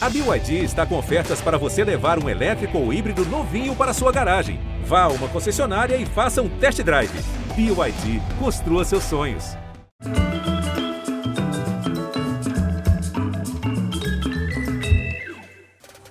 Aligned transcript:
A 0.00 0.08
BYD 0.08 0.62
está 0.62 0.86
com 0.86 0.96
ofertas 0.96 1.40
para 1.40 1.58
você 1.58 1.82
levar 1.82 2.22
um 2.22 2.28
elétrico 2.28 2.78
ou 2.78 2.92
híbrido 2.92 3.24
novinho 3.26 3.74
para 3.74 3.92
sua 3.92 4.12
garagem. 4.12 4.60
Vá 4.84 5.02
a 5.02 5.08
uma 5.08 5.26
concessionária 5.26 5.96
e 5.96 6.06
faça 6.06 6.40
um 6.40 6.48
test 6.48 6.80
drive. 6.84 7.10
BYD, 7.56 8.22
construa 8.38 8.84
seus 8.84 9.02
sonhos. 9.02 9.56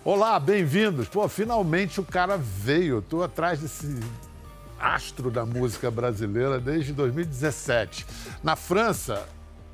Olá, 0.03 0.37
bem-vindos. 0.37 1.07
Pô, 1.07 1.25
finalmente 1.29 2.01
o 2.01 2.03
cara 2.03 2.35
veio. 2.37 2.99
Estou 2.99 3.23
atrás 3.23 3.61
desse 3.61 4.01
astro 4.77 5.31
da 5.31 5.45
música 5.45 5.89
brasileira 5.89 6.59
desde 6.59 6.91
2017. 6.91 8.05
Na 8.43 8.57
França, 8.57 9.25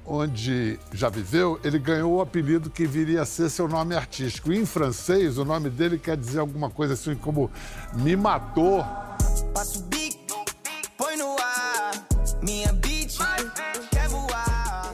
onde 0.05 0.79
já 0.91 1.09
viveu, 1.09 1.59
ele 1.63 1.79
ganhou 1.79 2.15
o 2.15 2.21
apelido 2.21 2.69
que 2.69 2.85
viria 2.85 3.21
a 3.21 3.25
ser 3.25 3.49
seu 3.49 3.67
nome 3.67 3.95
artístico. 3.95 4.51
Em 4.51 4.65
francês, 4.65 5.37
o 5.37 5.45
nome 5.45 5.69
dele 5.69 5.97
quer 5.97 6.17
dizer 6.17 6.39
alguma 6.39 6.69
coisa 6.69 6.93
assim 6.93 7.15
como 7.15 7.49
me 7.93 8.15
matou. 8.15 8.85
Bico, 9.85 10.45
põe 10.97 11.15
no 11.17 11.35
ar, 11.39 11.91
minha 12.41 12.73
beat 12.73 13.17
quer 13.91 14.09
voar. 14.09 14.93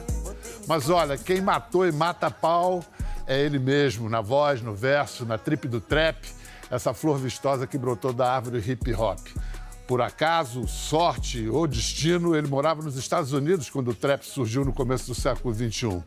Mas 0.66 0.88
olha, 0.88 1.18
quem 1.18 1.40
matou 1.40 1.86
e 1.86 1.92
mata 1.92 2.30
pau 2.30 2.84
é 3.26 3.40
ele 3.40 3.58
mesmo, 3.58 4.08
na 4.08 4.20
voz, 4.20 4.62
no 4.62 4.74
verso, 4.74 5.24
na 5.24 5.36
trip 5.36 5.66
do 5.66 5.80
trap, 5.80 6.28
essa 6.70 6.94
flor 6.94 7.18
vistosa 7.18 7.66
que 7.66 7.76
brotou 7.76 8.12
da 8.12 8.32
árvore 8.32 8.58
hip 8.58 8.94
hop. 8.94 9.18
Por 9.90 10.00
acaso, 10.00 10.68
sorte 10.68 11.48
ou 11.48 11.66
destino, 11.66 12.36
ele 12.36 12.46
morava 12.46 12.80
nos 12.80 12.94
Estados 12.94 13.32
Unidos 13.32 13.68
quando 13.68 13.88
o 13.88 13.94
trap 13.94 14.22
surgiu 14.22 14.64
no 14.64 14.72
começo 14.72 15.08
do 15.08 15.16
século 15.16 15.52
XXI. 15.52 16.00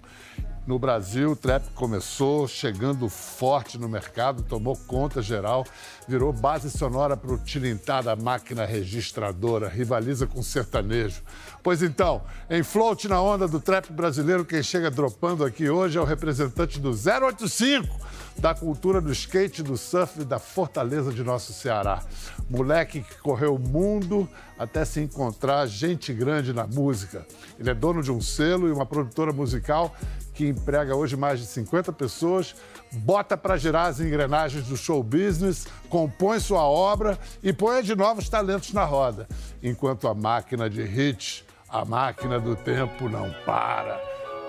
No 0.66 0.80
Brasil, 0.80 1.32
o 1.32 1.36
trap 1.36 1.66
começou 1.76 2.48
chegando 2.48 3.10
forte 3.10 3.78
no 3.78 3.90
mercado, 3.90 4.44
tomou 4.44 4.78
conta 4.88 5.22
geral, 5.22 5.66
virou 6.08 6.32
base 6.32 6.72
sonora 6.72 7.18
para 7.18 7.34
o 7.34 7.38
tilintar 7.38 8.02
da 8.02 8.16
máquina 8.16 8.66
registradora, 8.66 9.68
rivaliza 9.68 10.26
com 10.26 10.40
o 10.40 10.44
sertanejo. 10.44 11.22
Pois 11.62 11.84
então, 11.84 12.22
em 12.50 12.64
float 12.64 13.10
na 13.10 13.22
onda 13.22 13.46
do 13.46 13.60
trap 13.60 13.92
brasileiro, 13.92 14.46
quem 14.46 14.64
chega 14.64 14.90
dropando 14.90 15.44
aqui 15.44 15.70
hoje 15.70 15.98
é 15.98 16.02
o 16.02 16.06
representante 16.06 16.80
do 16.80 16.92
085 16.92 18.14
da 18.38 18.54
cultura 18.54 19.00
do 19.00 19.12
skate, 19.12 19.62
do 19.62 19.78
surf 19.78 20.22
e 20.22 20.26
da 20.26 20.40
fortaleza 20.40 21.12
de 21.12 21.24
nosso 21.24 21.54
Ceará. 21.54 22.02
Moleque 22.50 23.02
que 23.02 23.18
correu 23.18 23.56
o 23.56 23.60
mundo 23.60 24.30
até 24.58 24.86
se 24.86 25.02
encontrar 25.02 25.66
gente 25.68 26.14
grande 26.14 26.54
na 26.54 26.66
música. 26.66 27.26
Ele 27.60 27.70
é 27.70 27.74
dono 27.74 28.02
de 28.02 28.12
um 28.12 28.22
selo 28.22 28.68
e 28.68 28.72
uma 28.72 28.86
produtora 28.86 29.32
musical 29.32 29.96
que 30.34 30.48
emprega 30.48 30.96
hoje 30.96 31.16
mais 31.16 31.40
de 31.40 31.46
50 31.46 31.94
pessoas, 31.94 32.56
bota 32.92 33.38
para 33.38 33.58
girar 33.58 33.88
as 33.88 34.00
engrenagens 34.00 34.68
do 34.68 34.76
show 34.76 35.04
business, 35.04 35.68
compõe 35.90 36.40
sua 36.40 36.64
obra 36.64 37.18
e 37.42 37.54
põe 37.54 37.84
de 37.84 37.96
novos 37.96 38.28
talentos 38.28 38.74
na 38.74 38.84
roda. 38.84 39.28
Enquanto 39.62 40.08
a 40.08 40.14
máquina 40.14 40.70
de 40.70 40.82
hits, 40.82 41.44
a 41.70 41.86
máquina 41.86 42.40
do 42.40 42.56
tempo 42.56 43.10
não 43.10 43.32
para. 43.46 44.00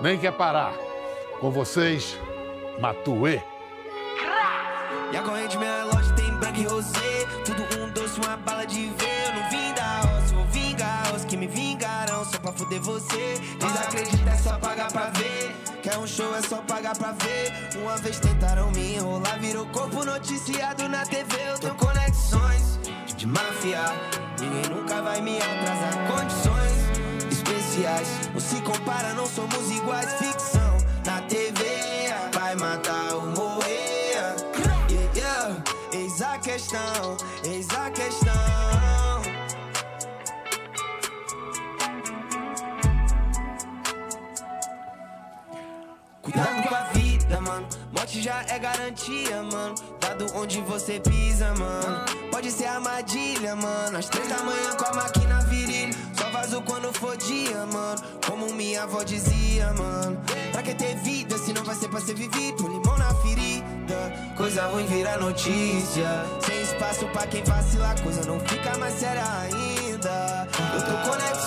Nem 0.01 0.17
quer 0.17 0.33
parar. 0.33 0.73
Com 1.39 1.51
vocês, 1.51 2.17
Matuê. 2.79 3.41
E 5.11 5.17
a 5.17 5.21
corrente 5.21 5.57
minha 5.57 5.85
loja 5.85 6.13
tem 6.13 6.31
branco 6.35 6.59
e 6.59 6.65
rosé. 6.65 7.25
Tudo 7.45 7.61
um 7.79 7.89
doce, 7.91 8.19
uma 8.19 8.37
bala 8.37 8.65
de 8.65 8.89
ver. 8.89 9.27
Eu 9.27 9.41
não 9.41 9.49
vim 9.49 9.73
da 9.73 10.17
osso, 10.17 10.35
vou 10.35 10.45
vingar 10.45 11.15
os 11.15 11.25
que 11.25 11.37
me 11.37 11.47
vingaram 11.47 12.25
só 12.25 12.39
pra 12.39 12.51
foder 12.51 12.81
você. 12.81 13.39
Desacredita, 13.59 14.29
é 14.29 14.37
só 14.37 14.57
pagar 14.57 14.91
pra 14.91 15.09
ver. 15.11 15.64
Quer 15.85 15.99
um 15.99 16.07
show, 16.07 16.35
é 16.35 16.41
só 16.41 16.63
pagar 16.63 16.97
pra 16.97 17.11
ver. 17.11 17.53
Uma 17.79 17.95
vez 17.97 18.19
tentaram 18.19 18.71
me 18.71 18.95
enrolar, 18.95 19.39
virou 19.39 19.67
corpo 19.67 20.03
noticiado 20.03 20.89
na 20.89 21.05
TV. 21.05 21.35
Eu 21.47 21.59
tenho 21.59 21.75
conexões 21.75 22.79
de 23.15 23.27
máfia. 23.27 23.83
Ninguém 24.39 24.67
nunca 24.75 24.99
vai 25.03 25.21
me 25.21 25.37
atrasar. 25.37 25.93
Condições 26.07 27.31
especiais. 27.31 28.07
Não 28.33 28.39
se 28.39 28.59
compara, 28.63 29.13
não 29.13 29.27
somos 29.27 29.69
iguais. 29.69 30.11
Ficção 30.13 30.75
na 31.05 31.21
TV 31.21 31.63
vai 32.33 32.55
matar 32.55 33.17
o 33.17 33.35
questão, 33.35 33.44
já 48.25 48.43
é 48.47 48.57
garantia, 48.57 49.43
mano. 49.43 49.75
Dado 49.99 50.25
onde 50.35 50.59
você 50.61 50.99
pisa, 50.99 51.53
mano. 51.53 52.05
Pode 52.31 52.49
ser 52.51 52.65
armadilha, 52.65 53.55
mano. 53.55 53.95
Às 53.99 54.09
três 54.09 54.27
da 54.27 54.39
manhã 54.39 54.75
com 54.75 54.85
a 54.85 54.93
máquina 54.93 55.41
viril. 55.41 55.93
Só 56.17 56.31
vazo 56.31 56.59
quando 56.63 56.91
for 56.91 57.15
dia, 57.17 57.67
mano. 57.67 58.01
Como 58.25 58.51
minha 58.53 58.81
avó 58.81 59.03
dizia, 59.03 59.71
mano. 59.73 60.19
Pra 60.51 60.63
que 60.63 60.73
ter 60.73 60.95
vida 60.95 61.37
se 61.37 61.53
não 61.53 61.63
vai 61.63 61.75
ser 61.75 61.87
pra 61.87 62.01
ser 62.01 62.15
vivido? 62.15 62.67
Limão 62.67 62.97
na 62.97 63.13
ferida. 63.13 64.33
Coisa 64.35 64.65
ruim 64.69 64.87
vira 64.87 65.17
notícia. 65.17 66.25
Sem 66.43 66.63
espaço 66.63 67.05
pra 67.09 67.27
quem 67.27 67.43
vacilar, 67.43 68.01
coisa 68.01 68.25
não 68.25 68.39
fica 68.39 68.75
mais 68.79 68.95
séria 68.95 69.23
ainda. 69.41 70.47
Eu 70.73 70.81
tô 70.81 71.09
conexões 71.11 71.44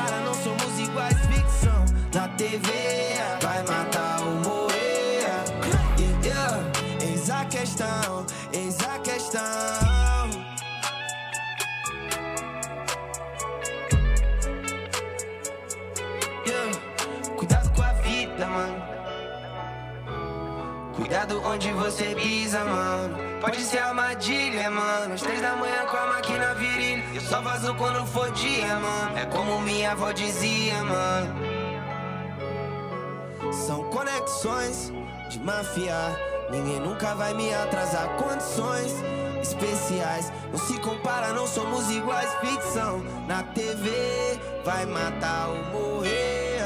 compara, 0.00 0.20
não 0.20 0.34
somos 0.34 0.78
iguais. 0.78 1.18
Ficção 1.26 1.84
na 2.14 2.28
TV 2.28 2.89
Cuidado 21.00 21.42
onde 21.46 21.72
você 21.72 22.14
pisa, 22.14 22.62
mano. 22.62 23.16
Pode 23.40 23.58
ser 23.62 23.78
armadilha, 23.78 24.70
mano. 24.70 25.14
Às 25.14 25.22
três 25.22 25.40
da 25.40 25.56
manhã 25.56 25.86
com 25.90 25.96
a 25.96 26.06
máquina 26.08 26.54
viril. 26.54 27.02
Eu 27.14 27.22
só 27.22 27.40
vazo 27.40 27.74
quando 27.76 28.04
for 28.06 28.30
dia, 28.32 28.78
mano. 28.78 29.16
É 29.16 29.24
como 29.24 29.62
minha 29.62 29.92
avó 29.92 30.12
dizia, 30.12 30.84
mano. 30.84 31.34
São 33.50 33.82
conexões 33.84 34.92
de 35.30 35.40
máfia. 35.40 35.94
Ninguém 36.50 36.78
nunca 36.80 37.14
vai 37.14 37.32
me 37.32 37.50
atrasar. 37.54 38.06
Condições 38.16 38.94
especiais. 39.40 40.30
Não 40.52 40.58
se 40.58 40.78
compara, 40.80 41.32
não 41.32 41.46
somos 41.46 41.90
iguais. 41.90 42.30
Ficção 42.42 43.02
na 43.26 43.42
TV 43.42 44.38
vai 44.66 44.84
matar 44.84 45.48
ou 45.48 45.64
morrer. 45.80 46.60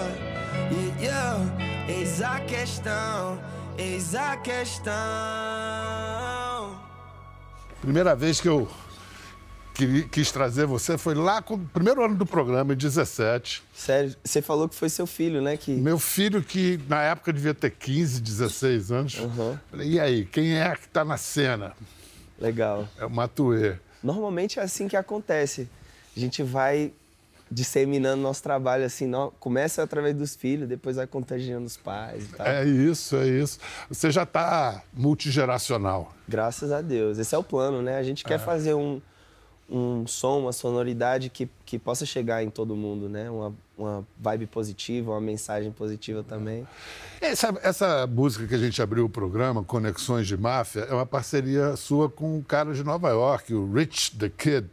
Yeah, 0.73 1.01
yeah. 1.01 1.39
Eis 1.87 2.21
a 2.21 2.41
questão. 2.41 3.39
Eis 3.77 4.15
a 4.15 4.37
questão. 4.37 4.95
Primeira 7.81 8.15
vez 8.15 8.41
que 8.41 8.49
eu 8.49 8.69
quis 10.13 10.31
trazer 10.31 10.65
você 10.65 10.97
foi 10.97 11.15
lá 11.15 11.43
com 11.43 11.55
o 11.55 11.59
primeiro 11.59 12.05
ano 12.05 12.15
do 12.15 12.25
programa, 12.25 12.73
em 12.73 12.77
17. 12.77 13.65
Sério, 13.75 14.15
você 14.23 14.41
falou 14.41 14.69
que 14.69 14.77
foi 14.77 14.89
seu 14.89 15.09
filho, 15.09 15.43
né? 15.43 15.57
Que... 15.57 15.73
Meu 15.73 15.99
filho, 15.99 16.41
que 16.41 16.79
na 16.89 17.03
época 17.03 17.33
devia 17.33 17.53
ter 17.53 17.71
15, 17.71 18.21
16 18.21 18.93
anos. 18.93 19.19
Uhum. 19.19 19.59
Falei, 19.69 19.91
e 19.91 19.99
aí, 19.99 20.25
quem 20.25 20.57
é 20.57 20.73
que 20.77 20.87
está 20.87 21.05
na 21.05 21.17
cena? 21.17 21.73
Legal. 22.39 22.89
É 22.97 23.05
o 23.05 23.11
Matuê. 23.11 23.75
Normalmente 24.01 24.61
é 24.61 24.63
assim 24.63 24.87
que 24.87 24.97
acontece. 24.97 25.69
A 26.17 26.21
gente 26.21 26.45
vai 26.45 26.93
disseminando 27.55 28.21
nosso 28.21 28.43
trabalho 28.43 28.85
assim, 28.85 29.07
não, 29.07 29.33
começa 29.39 29.83
através 29.83 30.15
dos 30.17 30.35
filhos, 30.35 30.69
depois 30.69 30.97
vai 30.97 31.07
contagiando 31.07 31.65
os 31.67 31.77
pais 31.77 32.25
e 32.25 32.37
tal. 32.37 32.47
É 32.47 32.65
isso, 32.65 33.17
é 33.17 33.29
isso. 33.29 33.61
Você 33.89 34.11
já 34.11 34.25
está 34.25 34.83
multigeracional. 34.93 36.13
Graças 36.29 36.73
a 36.73 36.81
Deus. 36.81 37.17
Esse 37.17 37.35
é 37.35 37.39
o 37.39 37.45
plano, 37.45 37.81
né? 37.81 37.97
A 37.97 38.03
gente 38.03 38.25
quer 38.25 38.35
é. 38.35 38.39
fazer 38.39 38.75
um, 38.75 39.01
um 39.71 40.05
som, 40.05 40.41
uma 40.41 40.53
sonoridade 40.53 41.31
que, 41.31 41.49
que 41.65 41.79
possa 41.79 42.05
chegar 42.05 42.43
em 42.43 42.51
todo 42.51 42.75
mundo, 42.75 43.09
né? 43.09 43.31
Uma, 43.31 43.55
uma 43.79 44.07
vibe 44.19 44.47
positiva, 44.47 45.13
uma 45.13 45.21
mensagem 45.21 45.71
positiva 45.71 46.25
também. 46.25 46.67
Essa, 47.21 47.57
essa 47.63 48.07
música 48.09 48.49
que 48.49 48.55
a 48.57 48.59
gente 48.59 48.83
abriu 48.83 49.05
o 49.05 49.09
programa, 49.09 49.63
Conexões 49.63 50.27
de 50.27 50.37
Máfia, 50.37 50.81
é 50.81 50.93
uma 50.93 51.07
parceria 51.07 51.77
sua 51.77 52.11
com 52.11 52.39
um 52.39 52.43
cara 52.43 52.75
de 52.75 52.83
Nova 52.83 53.11
York, 53.11 53.55
o 53.55 53.73
Rich 53.73 54.17
the 54.19 54.29
Kid 54.29 54.69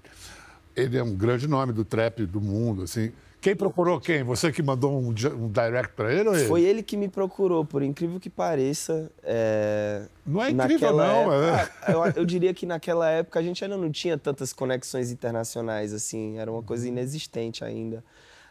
ele 0.75 0.97
é 0.97 1.03
um 1.03 1.15
grande 1.15 1.47
nome 1.47 1.73
do 1.73 1.83
trap 1.83 2.25
do 2.25 2.41
mundo, 2.41 2.83
assim. 2.83 3.11
Quem 3.41 3.55
procurou 3.55 3.99
quem? 3.99 4.23
Você 4.23 4.51
que 4.51 4.61
mandou 4.61 5.01
um, 5.01 5.09
um 5.09 5.49
direct 5.49 5.93
para 5.95 6.13
ele 6.13 6.29
ou 6.29 6.35
ele? 6.35 6.47
Foi 6.47 6.61
ele 6.61 6.83
que 6.83 6.95
me 6.95 7.09
procurou, 7.09 7.65
por 7.65 7.81
incrível 7.81 8.19
que 8.19 8.29
pareça. 8.29 9.11
É... 9.23 10.05
Não 10.23 10.43
é 10.43 10.51
incrível, 10.51 10.95
não. 10.95 11.33
Época, 11.33 11.71
é. 11.87 11.95
eu, 11.95 12.05
eu, 12.17 12.25
diria 12.25 12.53
que 12.53 12.67
naquela 12.67 13.09
época 13.09 13.39
a 13.39 13.43
gente 13.43 13.63
ainda 13.63 13.75
não 13.75 13.89
tinha 13.89 14.15
tantas 14.15 14.53
conexões 14.53 15.09
internacionais, 15.09 15.91
assim. 15.91 16.37
Era 16.37 16.51
uma 16.51 16.61
coisa 16.61 16.87
inexistente 16.87 17.63
ainda. 17.63 18.03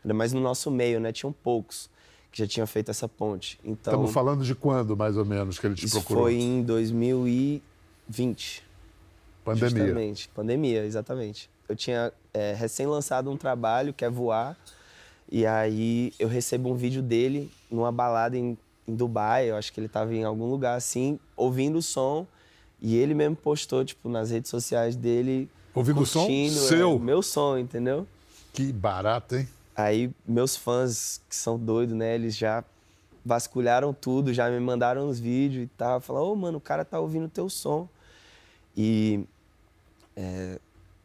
Ainda 0.03 0.13
mais 0.13 0.33
no 0.33 0.41
nosso 0.41 0.73
meio, 0.73 0.99
né? 0.99 1.13
Tinham 1.13 1.33
poucos 1.33 1.89
que 2.33 2.39
já 2.39 2.49
tinham 2.49 2.67
feito 2.67 2.91
essa 2.91 3.09
ponte. 3.09 3.61
Então, 3.65 3.93
Estamos 3.93 4.13
falando 4.13 4.45
de 4.45 4.57
quando, 4.57 4.97
mais 4.97 5.17
ou 5.17 5.25
menos, 5.25 5.57
que 5.59 5.69
ele 5.69 5.77
te 5.77 5.87
isso 5.87 5.99
procurou? 5.99 6.25
foi 6.25 6.35
em 6.35 6.63
2020. 6.63 8.65
Pandemia. 9.45 9.69
Justamente, 9.69 10.29
pandemia, 10.35 10.85
exatamente. 10.85 11.49
Eu 11.71 11.77
tinha 11.77 12.13
é, 12.35 12.53
recém 12.53 12.85
lançado 12.85 13.31
um 13.31 13.37
trabalho 13.37 13.95
que 13.95 14.05
é 14.05 14.11
voar, 14.11 14.57
e 15.31 15.47
aí 15.47 16.13
eu 16.19 16.27
recebo 16.27 16.69
um 16.69 16.75
vídeo 16.75 17.01
dele 17.01 17.49
numa 17.71 17.93
balada 17.93 18.37
em, 18.37 18.59
em 18.89 18.95
Dubai, 18.97 19.49
eu 19.49 19.55
acho 19.55 19.73
que 19.73 19.79
ele 19.79 19.87
estava 19.87 20.13
em 20.13 20.25
algum 20.25 20.51
lugar 20.51 20.77
assim, 20.77 21.17
ouvindo 21.37 21.79
o 21.79 21.83
som, 21.83 22.27
e 22.83 22.97
ele 22.97 23.15
mesmo 23.15 23.37
postou, 23.37 23.85
tipo, 23.85 24.09
nas 24.09 24.33
redes 24.33 24.51
sociais 24.51 24.97
dele. 24.97 25.49
Ouvindo 25.73 26.01
o 26.01 26.07
som 26.07 26.29
é, 26.29 26.49
seu? 26.49 26.99
meu 26.99 27.23
som, 27.23 27.57
entendeu? 27.57 28.05
Que 28.53 28.73
barato, 28.73 29.37
hein? 29.37 29.49
Aí 29.77 30.11
meus 30.27 30.57
fãs, 30.57 31.21
que 31.29 31.37
são 31.37 31.57
doidos, 31.57 31.95
né, 31.95 32.17
eles 32.17 32.37
já 32.37 32.65
vasculharam 33.25 33.95
tudo, 33.95 34.35
já 34.35 34.51
me 34.51 34.59
mandaram 34.59 35.09
os 35.09 35.21
vídeos 35.21 35.67
e 35.67 35.69
tal. 35.69 36.01
Falaram, 36.01 36.33
ô, 36.33 36.35
mano, 36.35 36.59
o 36.59 36.61
cara 36.61 36.85
tá 36.85 36.99
ouvindo 36.99 37.29
teu 37.29 37.49
som. 37.49 37.89
E 38.77 39.25
é, 40.17 40.59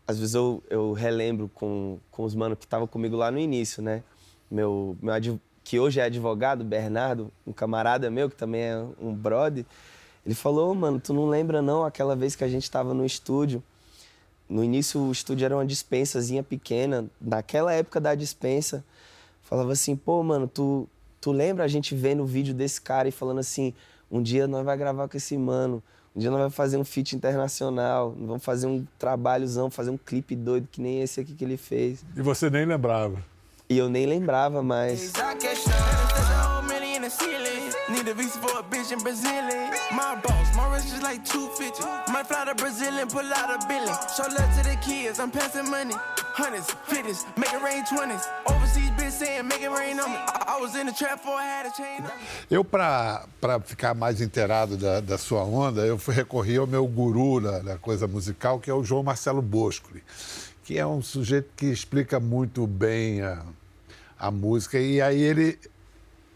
às 0.08 0.20
vezes 0.20 0.36
eu, 0.36 0.64
eu 0.70 0.94
relembro 0.94 1.50
com, 1.54 1.98
com 2.12 2.24
os 2.24 2.36
manos 2.36 2.58
que 2.58 2.66
estavam 2.66 2.88
comigo 2.88 3.16
lá 3.16 3.32
no 3.32 3.40
início, 3.40 3.82
né? 3.82 4.04
Meu, 4.50 4.96
meu 5.02 5.14
adv- 5.14 5.40
que 5.64 5.80
hoje 5.80 6.00
é 6.00 6.04
advogado, 6.04 6.64
Bernardo, 6.64 7.32
um 7.46 7.52
camarada 7.52 8.10
meu, 8.12 8.30
que 8.30 8.36
também 8.36 8.62
é 8.62 8.86
um 9.02 9.14
brother, 9.14 9.66
ele 10.24 10.36
falou, 10.36 10.72
"Ô, 10.72 10.76
mano, 10.76 11.00
tu 11.00 11.14
não 11.14 11.28
lembra 11.28 11.62
não 11.62 11.84
aquela 11.84 12.16
vez 12.16 12.36
que 12.36 12.44
a 12.44 12.48
gente 12.48 12.70
tava 12.70 12.94
no 12.94 13.06
estúdio? 13.06 13.64
No 14.48 14.64
início 14.64 15.02
o 15.02 15.12
estúdio 15.12 15.46
era 15.46 15.56
uma 15.56 15.66
dispensazinha 15.66 16.44
pequena. 16.44 17.06
Naquela 17.20 17.74
época 17.74 18.00
da 18.00 18.14
dispensa, 18.14 18.84
falava 19.42 19.72
assim, 19.72 19.96
pô, 19.96 20.22
mano, 20.22 20.48
tu, 20.48 20.88
tu 21.20 21.32
lembra 21.32 21.64
a 21.64 21.68
gente 21.68 21.96
vendo 21.96 22.22
o 22.24 22.26
vídeo 22.28 22.54
desse 22.54 22.80
cara 22.80 23.08
e 23.08 23.12
falando 23.12 23.40
assim, 23.40 23.74
um 24.12 24.22
dia 24.22 24.48
nós 24.48 24.64
vai 24.64 24.78
gravar 24.78 25.08
com 25.08 25.18
esse 25.18 25.36
mano, 25.38 25.82
um 26.16 26.20
dia 26.20 26.32
nós 26.32 26.40
vai 26.40 26.50
fazer 26.50 26.78
um 26.78 26.86
feat 26.86 27.16
internacional, 27.16 28.16
vamos 28.18 28.44
fazer 28.44 28.68
um 28.68 28.86
trabalhozão, 28.98 29.70
fazer 29.70 29.90
um 29.90 29.98
clipe 29.98 30.36
doido 30.36 30.68
que 30.72 30.82
nem 30.82 31.02
esse 31.02 31.20
aqui 31.20 31.34
que 31.34 31.44
ele 31.44 31.58
fez. 31.58 32.06
E 32.16 32.22
você 32.22 32.50
nem 32.50 32.66
lembrava. 32.66 33.18
E 33.70 33.78
eu 33.78 33.90
nem 33.90 34.06
lembrava 34.06 34.64
mais. 34.64 35.10
I 35.10 35.36
cash 35.36 35.68
out, 35.68 36.14
there's 36.14 36.30
a 36.30 36.48
whole 36.48 36.64
million 36.68 36.98
in 36.98 37.02
the 37.02 37.10
ceiling. 37.10 37.74
Need 37.90 38.08
a 38.10 38.14
visa 38.14 38.40
for 38.40 38.60
a 38.60 38.64
bitch 38.64 38.92
in 38.92 39.00
Brazilian. 39.04 39.72
My 39.92 40.16
boss, 40.22 40.56
my 40.56 40.68
wrist 40.72 40.94
is 40.94 41.02
like 41.04 41.26
250. 41.26 41.84
Might 42.12 42.28
fly 42.28 42.46
to 42.46 42.56
Brazil 42.56 42.94
and 42.94 43.10
pull 43.10 43.32
out 43.34 43.50
a 43.50 43.68
billion. 43.68 43.94
Show 44.16 44.24
love 44.30 44.56
to 44.58 44.64
the 44.70 44.78
kids, 44.82 45.20
I'm 45.20 45.32
passing 45.32 45.70
money. 45.70 45.96
Hundreds, 46.34 46.72
fifties, 46.86 47.26
make 47.38 47.54
it 47.54 47.62
rain 47.62 47.84
twenties. 47.86 48.26
Eu, 52.52 52.64
para 52.66 53.26
ficar 53.64 53.94
mais 53.94 54.20
inteirado 54.20 54.76
da, 54.76 55.00
da 55.00 55.18
sua 55.18 55.44
onda, 55.44 55.86
eu 55.86 55.98
fui 55.98 56.14
recorrer 56.14 56.58
ao 56.58 56.68
meu 56.68 56.86
guru 56.86 57.40
da, 57.40 57.60
da 57.60 57.78
coisa 57.78 58.08
musical, 58.08 58.60
que 58.60 58.70
é 58.70 58.74
o 58.74 58.84
João 58.84 59.04
Marcelo 59.04 59.42
Boscoli, 59.42 60.04
que 60.64 60.78
é 60.78 60.86
um 60.86 61.02
sujeito 61.02 61.50
que 61.56 61.68
explica 61.68 62.20
muito 62.20 62.68
bem 62.68 63.22
a, 63.22 63.44
a 64.20 64.30
música. 64.30 64.78
E 64.80 65.02
aí 65.02 65.22
ele 65.22 65.58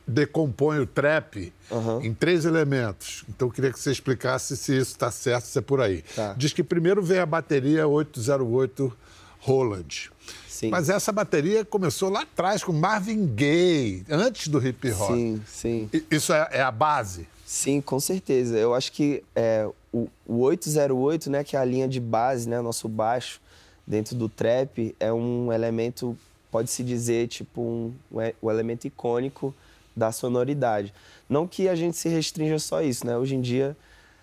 decompõe 0.07 0.79
o 0.79 0.87
trap 0.87 1.53
em 2.01 2.13
três 2.13 2.45
elementos. 2.45 3.23
Então 3.29 3.47
eu 3.47 3.51
queria 3.51 3.71
que 3.71 3.79
você 3.79 3.91
explicasse 3.91 4.57
se 4.57 4.73
isso 4.73 4.91
está 4.91 5.11
certo, 5.11 5.45
se 5.45 5.59
é 5.59 5.61
por 5.61 5.81
aí. 5.81 6.01
Tá. 6.15 6.33
Diz 6.37 6.53
que 6.53 6.63
primeiro 6.63 7.01
vem 7.01 7.19
a 7.19 7.25
bateria 7.25 7.87
808 7.87 8.91
Roland. 9.39 10.09
Sim. 10.47 10.69
Mas 10.69 10.89
essa 10.89 11.11
bateria 11.11 11.63
começou 11.63 12.09
lá 12.09 12.23
atrás 12.23 12.63
com 12.63 12.73
Marvin 12.73 13.25
Gaye, 13.25 14.03
antes 14.09 14.49
do 14.49 14.65
hip 14.65 14.91
hop. 14.91 15.11
Sim, 15.11 15.41
sim. 15.47 15.89
Isso 16.11 16.33
é, 16.33 16.47
é 16.51 16.61
a 16.61 16.71
base. 16.71 17.27
Sim, 17.45 17.79
com 17.81 17.99
certeza. 17.99 18.57
Eu 18.57 18.75
acho 18.75 18.91
que 18.91 19.23
é, 19.35 19.67
o, 19.91 20.09
o 20.25 20.41
808, 20.41 21.29
né, 21.29 21.43
que 21.43 21.55
é 21.55 21.59
a 21.59 21.65
linha 21.65 21.87
de 21.87 21.99
base, 21.99 22.47
né, 22.47 22.59
nosso 22.61 22.89
baixo 22.89 23.41
dentro 23.87 24.15
do 24.15 24.27
trap, 24.27 24.93
é 24.99 25.11
um 25.11 25.51
elemento, 25.51 26.15
pode-se 26.51 26.83
dizer, 26.83 27.27
tipo, 27.27 27.61
um, 27.61 27.93
um 28.11 28.31
o 28.41 28.51
elemento 28.51 28.85
icônico 28.85 29.55
da 29.95 30.11
sonoridade. 30.11 30.93
Não 31.27 31.47
que 31.47 31.67
a 31.67 31.75
gente 31.75 31.97
se 31.97 32.09
restrinja 32.09 32.59
só 32.59 32.79
a 32.79 32.83
isso, 32.83 33.05
né? 33.05 33.17
Hoje 33.17 33.35
em 33.35 33.41
dia 33.41 33.75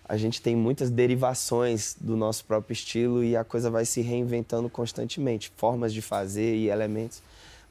a 0.09 0.17
gente 0.17 0.41
tem 0.41 0.55
muitas 0.55 0.89
derivações 0.91 1.97
do 2.01 2.17
nosso 2.17 2.45
próprio 2.45 2.73
estilo 2.73 3.25
e 3.25 3.37
a 3.37 3.43
coisa 3.45 3.69
vai 3.71 3.85
se 3.85 4.01
reinventando 4.01 4.69
constantemente, 4.71 5.53
formas 5.57 5.93
de 5.93 6.01
fazer 6.01 6.55
e 6.55 6.69
elementos. 6.69 7.23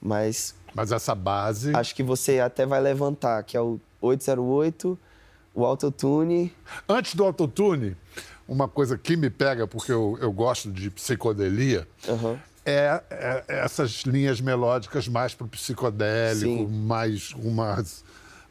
Mas 0.02 0.54
Mas 0.74 0.92
essa 0.92 1.16
base. 1.16 1.74
acho 1.76 1.96
que 1.96 2.04
você 2.04 2.40
até 2.40 2.66
vai 2.66 2.82
levantar, 2.82 3.42
que 3.44 3.56
é 3.56 3.62
o 3.62 3.80
808, 4.02 5.00
o 5.54 5.66
autotune. 5.66 6.54
Antes 6.88 7.16
do 7.16 7.24
autotune, 7.24 7.96
uma 8.48 8.68
coisa 8.68 8.98
que 8.98 9.16
me 9.16 9.30
pega, 9.30 9.66
porque 9.66 9.92
eu, 9.92 10.18
eu 10.22 10.32
gosto 10.32 10.70
de 10.72 10.90
psicodelia, 10.90 11.88
Aham. 12.08 12.38
é, 12.66 13.02
é 13.10 13.44
essas 13.48 14.02
linhas 14.02 14.42
melódicas 14.42 15.08
mais 15.08 15.34
para 15.34 15.46
o 15.46 15.50
psicodélico, 15.50 16.46
Sim. 16.46 16.68
mais 16.68 17.32
umas 17.34 18.04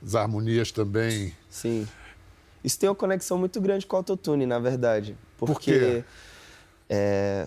as 0.04 0.14
harmonias 0.14 0.70
também. 0.72 1.32
Sim. 1.48 1.86
Isso 2.64 2.78
tem 2.78 2.88
uma 2.88 2.94
conexão 2.94 3.36
muito 3.36 3.60
grande 3.60 3.86
com 3.86 3.94
o 3.94 3.98
autotune, 3.98 4.46
na 4.46 4.58
verdade. 4.58 5.14
Por 5.36 5.46
Porque 5.46 5.78
quê? 5.78 6.04
é, 6.88 7.46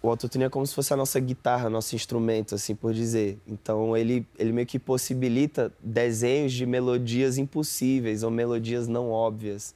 o 0.00 0.08
autotune 0.08 0.44
é 0.44 0.48
como 0.48 0.66
se 0.66 0.72
fosse 0.74 0.94
a 0.94 0.96
nossa 0.96 1.18
guitarra, 1.18 1.68
nosso 1.68 1.96
instrumento, 1.96 2.54
assim 2.54 2.74
por 2.74 2.94
dizer. 2.94 3.40
Então 3.46 3.96
ele, 3.96 4.26
ele 4.38 4.52
meio 4.52 4.66
que 4.66 4.78
possibilita 4.78 5.72
desenhos 5.82 6.52
de 6.52 6.64
melodias 6.64 7.38
impossíveis 7.38 8.22
ou 8.22 8.30
melodias 8.30 8.86
não 8.86 9.10
óbvias. 9.10 9.74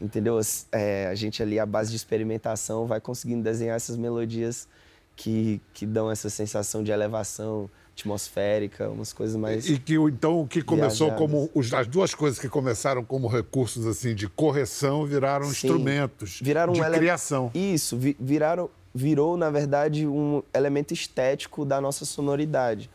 Entendeu? 0.00 0.38
É, 0.70 1.08
a 1.08 1.14
gente 1.14 1.42
ali, 1.42 1.58
à 1.58 1.66
base 1.66 1.90
de 1.90 1.96
experimentação, 1.96 2.86
vai 2.86 3.00
conseguindo 3.00 3.42
desenhar 3.42 3.76
essas 3.76 3.96
melodias 3.96 4.68
que, 5.16 5.60
que 5.74 5.84
dão 5.84 6.10
essa 6.10 6.30
sensação 6.30 6.82
de 6.84 6.92
elevação 6.92 7.68
atmosférica, 7.98 8.88
umas 8.88 9.12
coisas 9.12 9.36
mais. 9.36 9.68
E 9.68 9.78
que 9.78 9.94
então 9.94 10.40
o 10.40 10.46
que 10.46 10.62
começou 10.62 11.08
Viajadas. 11.08 11.30
como 11.50 11.50
as 11.80 11.86
duas 11.86 12.14
coisas 12.14 12.38
que 12.38 12.48
começaram 12.48 13.04
como 13.04 13.26
recursos 13.28 13.86
assim 13.86 14.14
de 14.14 14.28
correção 14.28 15.04
viraram 15.04 15.44
Sim. 15.46 15.50
instrumentos 15.50 16.38
viraram 16.42 16.72
de 16.72 16.80
um 16.80 16.84
ele- 16.84 16.96
criação. 16.98 17.50
Isso, 17.54 17.96
vi- 17.96 18.16
viraram, 18.18 18.70
virou, 18.94 19.36
na 19.36 19.50
verdade, 19.50 20.06
um 20.06 20.42
elemento 20.54 20.94
estético 20.94 21.64
da 21.64 21.80
nossa 21.80 22.04
sonoridade. 22.04 22.88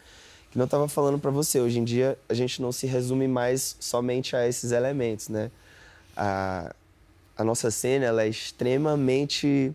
Que 0.52 0.58
não 0.58 0.66
estava 0.66 0.88
falando 0.88 1.18
para 1.20 1.32
você, 1.32 1.60
hoje 1.60 1.80
em 1.80 1.84
dia 1.84 2.18
a 2.30 2.34
gente 2.34 2.62
não 2.62 2.72
se 2.72 2.86
resume 2.86 3.28
mais 3.28 3.76
somente 3.80 4.36
a 4.36 4.48
esses 4.48 4.72
elementos, 4.72 5.28
né? 5.30 5.50
A, 6.16 6.74
a 7.36 7.44
nossa 7.44 7.72
cena 7.72 8.06
ela 8.06 8.24
é 8.24 8.28
extremamente 8.28 9.74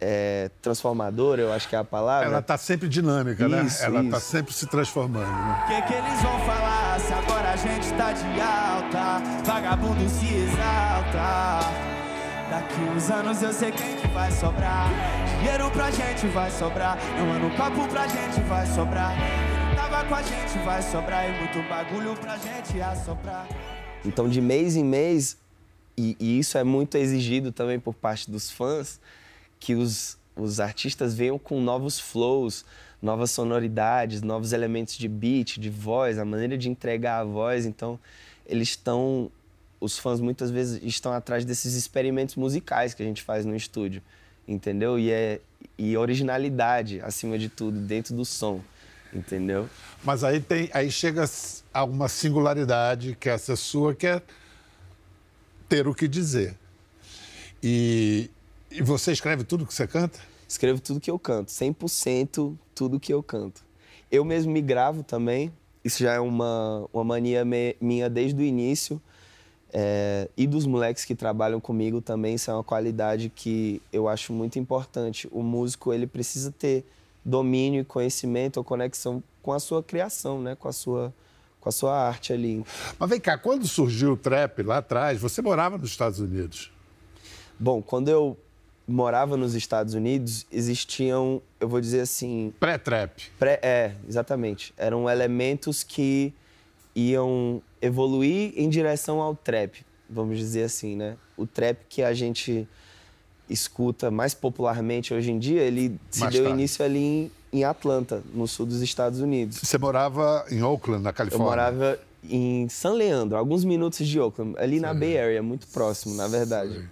é, 0.00 0.50
transformadora, 0.60 1.40
eu 1.42 1.52
acho 1.52 1.68
que 1.68 1.74
é 1.74 1.78
a 1.78 1.84
palavra. 1.84 2.28
Ela 2.28 2.38
está 2.40 2.56
sempre 2.56 2.88
dinâmica, 2.88 3.48
né? 3.48 3.64
Isso, 3.64 3.82
Ela 3.82 4.02
está 4.02 4.18
isso. 4.18 4.26
sempre 4.26 4.52
se 4.52 4.66
transformando. 4.66 5.26
Né? 5.26 5.64
Que 5.66 5.82
que 5.82 5.94
eles 5.94 6.22
vão 6.22 6.38
falar 6.40 7.00
se 7.00 7.12
agora 7.12 7.50
a 7.52 7.56
gente 7.56 7.92
tá 7.94 8.12
de 8.12 8.40
alta? 8.40 9.22
Vagabundo 9.44 10.08
se 10.08 10.26
exalta. 10.34 11.60
Daqui 12.50 12.80
uns 12.94 13.10
anos 13.10 13.42
eu 13.42 13.52
sei 13.52 13.72
quem 13.72 13.96
que 13.96 14.08
vai 14.08 14.30
sobrar. 14.30 14.88
Dinheiro 15.38 15.70
pra 15.70 15.90
gente 15.90 16.26
vai 16.28 16.50
sobrar. 16.50 16.96
Não 17.18 17.32
ano 17.32 17.50
papo 17.56 17.88
pra 17.88 18.06
gente 18.06 18.40
vai 18.42 18.66
sobrar. 18.66 19.14
Quem 19.16 19.76
tava 19.76 20.04
com 20.04 20.14
a 20.14 20.22
gente 20.22 20.58
vai 20.64 20.82
sobrar. 20.82 21.28
E 21.28 21.38
muito 21.40 21.68
bagulho 21.68 22.14
pra 22.16 22.36
gente 22.36 22.80
assoprar. 22.80 23.48
Então, 24.04 24.28
de 24.28 24.40
mês 24.40 24.76
em 24.76 24.84
mês, 24.84 25.36
e, 25.96 26.16
e 26.20 26.38
isso 26.38 26.56
é 26.56 26.62
muito 26.62 26.96
exigido 26.96 27.50
também 27.50 27.80
por 27.80 27.94
parte 27.94 28.30
dos 28.30 28.50
fãs, 28.50 29.00
que 29.58 29.74
os, 29.74 30.18
os 30.34 30.60
artistas 30.60 31.14
venham 31.14 31.38
com 31.38 31.60
novos 31.60 31.98
flows, 31.98 32.64
novas 33.00 33.30
sonoridades, 33.30 34.22
novos 34.22 34.52
elementos 34.52 34.96
de 34.96 35.08
beat, 35.08 35.58
de 35.58 35.70
voz, 35.70 36.18
a 36.18 36.24
maneira 36.24 36.56
de 36.56 36.68
entregar 36.68 37.20
a 37.20 37.24
voz. 37.24 37.66
Então, 37.66 37.98
eles 38.46 38.68
estão. 38.70 39.30
Os 39.78 39.98
fãs 39.98 40.20
muitas 40.20 40.50
vezes 40.50 40.82
estão 40.82 41.12
atrás 41.12 41.44
desses 41.44 41.74
experimentos 41.74 42.34
musicais 42.34 42.94
que 42.94 43.02
a 43.02 43.06
gente 43.06 43.22
faz 43.22 43.44
no 43.44 43.54
estúdio, 43.54 44.02
entendeu? 44.48 44.98
E, 44.98 45.10
é, 45.10 45.40
e 45.76 45.96
originalidade, 45.96 47.00
acima 47.02 47.38
de 47.38 47.50
tudo, 47.50 47.78
dentro 47.78 48.14
do 48.14 48.24
som, 48.24 48.62
entendeu? 49.12 49.68
Mas 50.02 50.24
aí 50.24 50.40
tem, 50.40 50.70
aí 50.72 50.90
chega 50.90 51.24
a 51.74 51.84
uma 51.84 52.08
singularidade 52.08 53.16
que 53.20 53.28
essa 53.28 53.54
sua 53.54 53.94
que 53.94 54.06
é 54.06 54.22
ter 55.68 55.86
o 55.86 55.94
que 55.94 56.08
dizer. 56.08 56.56
E, 57.62 58.30
e 58.70 58.82
você 58.82 59.12
escreve 59.12 59.44
tudo 59.44 59.66
que 59.66 59.74
você 59.74 59.86
canta? 59.86 60.18
Escrevo 60.48 60.80
tudo 60.80 61.00
que 61.00 61.10
eu 61.10 61.18
canto, 61.18 61.50
100% 61.50 62.56
tudo 62.74 63.00
que 63.00 63.12
eu 63.12 63.22
canto. 63.22 63.64
Eu 64.10 64.24
mesmo 64.24 64.52
me 64.52 64.60
gravo 64.62 65.02
também, 65.02 65.52
isso 65.84 66.02
já 66.02 66.12
é 66.14 66.20
uma, 66.20 66.86
uma 66.92 67.02
mania 67.04 67.44
me- 67.44 67.76
minha 67.80 68.08
desde 68.08 68.40
o 68.40 68.44
início. 68.44 69.00
é, 69.72 70.28
e 70.36 70.46
dos 70.46 70.64
moleques 70.64 71.04
que 71.04 71.14
trabalham 71.14 71.60
comigo 71.60 72.00
também, 72.00 72.34
isso 72.36 72.50
é 72.50 72.54
uma 72.54 72.62
qualidade 72.64 73.28
que 73.34 73.82
eu 73.92 74.08
acho 74.08 74.32
muito 74.32 74.58
importante. 74.58 75.28
O 75.32 75.42
músico 75.42 75.92
ele 75.92 76.06
precisa 76.06 76.50
ter 76.52 76.84
domínio 77.24 77.80
e 77.82 77.84
conhecimento 77.84 78.56
ou 78.58 78.64
conexão 78.64 79.22
com 79.42 79.52
a 79.52 79.58
sua 79.58 79.82
criação, 79.82 80.40
né? 80.40 80.54
Com 80.54 80.68
a 80.68 80.72
sua, 80.72 81.12
com 81.60 81.68
a 81.68 81.72
sua 81.72 81.94
arte 82.00 82.32
ali. 82.32 82.64
Mas 82.98 83.10
vem 83.10 83.20
cá, 83.20 83.36
quando 83.36 83.66
surgiu 83.66 84.12
o 84.12 84.16
trap 84.16 84.62
lá 84.62 84.78
atrás, 84.78 85.20
você 85.20 85.42
morava 85.42 85.76
nos 85.76 85.90
Estados 85.90 86.20
Unidos? 86.20 86.72
Bom, 87.58 87.82
quando 87.82 88.08
eu 88.08 88.38
morava 88.86 89.36
nos 89.36 89.54
Estados 89.54 89.94
Unidos, 89.94 90.46
existiam, 90.52 91.42
eu 91.60 91.68
vou 91.68 91.80
dizer 91.80 92.00
assim... 92.00 92.52
Pré-trap. 92.60 93.30
Pré, 93.38 93.58
é, 93.62 93.92
exatamente. 94.08 94.72
Eram 94.76 95.08
elementos 95.10 95.82
que 95.82 96.32
iam 96.94 97.60
evoluir 97.82 98.52
em 98.56 98.68
direção 98.68 99.20
ao 99.20 99.34
trap, 99.34 99.84
vamos 100.08 100.38
dizer 100.38 100.62
assim, 100.64 100.94
né? 100.96 101.16
O 101.36 101.46
trap 101.46 101.78
que 101.88 102.02
a 102.02 102.14
gente 102.14 102.66
escuta 103.48 104.10
mais 104.10 104.34
popularmente 104.34 105.12
hoje 105.12 105.30
em 105.30 105.38
dia, 105.38 105.62
ele 105.62 105.98
se 106.10 106.20
Mais 106.20 106.32
deu 106.32 106.44
tarde. 106.44 106.58
início 106.58 106.84
ali 106.84 106.98
em, 106.98 107.30
em 107.52 107.64
Atlanta, 107.64 108.22
no 108.34 108.46
sul 108.48 108.66
dos 108.66 108.80
Estados 108.82 109.20
Unidos. 109.20 109.58
Você 109.62 109.78
morava 109.78 110.44
em 110.50 110.62
Oakland, 110.62 111.02
na 111.02 111.10
Eu 111.10 111.14
Califórnia? 111.14 111.46
morava 111.48 111.98
em 112.28 112.68
San 112.68 112.92
Leandro, 112.94 113.36
alguns 113.36 113.62
minutos 113.64 114.06
de 114.06 114.18
Oakland, 114.18 114.54
ali 114.58 114.80
na 114.80 114.92
Bay 114.94 115.18
Area, 115.18 115.42
muito 115.42 115.66
próximo, 115.68 116.14
na 116.16 116.26
verdade. 116.26 116.88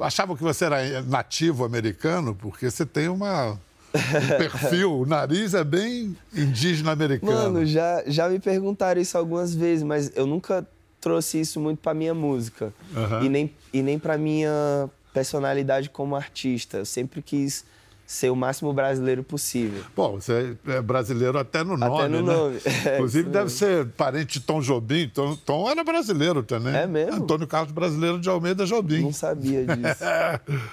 Achavam 0.00 0.36
que 0.36 0.42
você 0.42 0.64
era 0.64 1.02
nativo 1.02 1.64
americano, 1.64 2.34
porque 2.34 2.70
você 2.70 2.84
tem 2.84 3.08
uma, 3.08 3.52
um 3.52 3.58
perfil, 4.38 5.00
o 5.00 5.06
nariz 5.06 5.54
é 5.54 5.62
bem 5.62 6.16
indígena 6.34 6.92
americano. 6.92 7.32
Mano, 7.32 7.66
já, 7.66 8.02
já 8.06 8.28
me 8.28 8.38
perguntaram 8.38 9.00
isso 9.00 9.16
algumas 9.16 9.54
vezes, 9.54 9.84
mas 9.84 10.10
eu 10.16 10.26
nunca 10.26 10.66
trouxe 11.00 11.40
isso 11.40 11.60
muito 11.60 11.78
pra 11.78 11.94
minha 11.94 12.14
música. 12.14 12.72
Aham. 12.96 13.24
E 13.24 13.28
nem, 13.28 13.54
e 13.72 13.82
nem 13.82 13.98
pra 13.98 14.16
minha 14.18 14.88
personalidade 15.12 15.90
como 15.90 16.16
artista. 16.16 16.78
Eu 16.78 16.84
sempre 16.84 17.22
quis 17.22 17.64
ser 18.06 18.30
o 18.30 18.36
máximo 18.36 18.72
brasileiro 18.72 19.22
possível. 19.22 19.82
Bom, 19.96 20.20
você 20.20 20.56
é 20.66 20.80
brasileiro 20.82 21.38
até 21.38 21.64
no 21.64 21.76
nome, 21.76 22.08
no 22.08 22.22
né? 22.22 22.32
nome. 22.34 22.58
É, 22.84 22.96
Inclusive 22.96 23.22
isso 23.24 23.30
deve 23.30 23.50
ser 23.50 23.86
parente 23.96 24.38
de 24.38 24.44
Tom 24.44 24.60
Jobim. 24.60 25.08
Tom, 25.08 25.36
Tom 25.36 25.70
era 25.70 25.82
brasileiro 25.82 26.42
também. 26.42 26.74
É 26.74 26.86
mesmo? 26.86 27.14
Antônio 27.22 27.46
Carlos 27.46 27.72
Brasileiro 27.72 28.18
de 28.20 28.28
Almeida 28.28 28.66
Jobim. 28.66 29.02
Não 29.02 29.12
sabia 29.12 29.64
disso. 29.66 30.04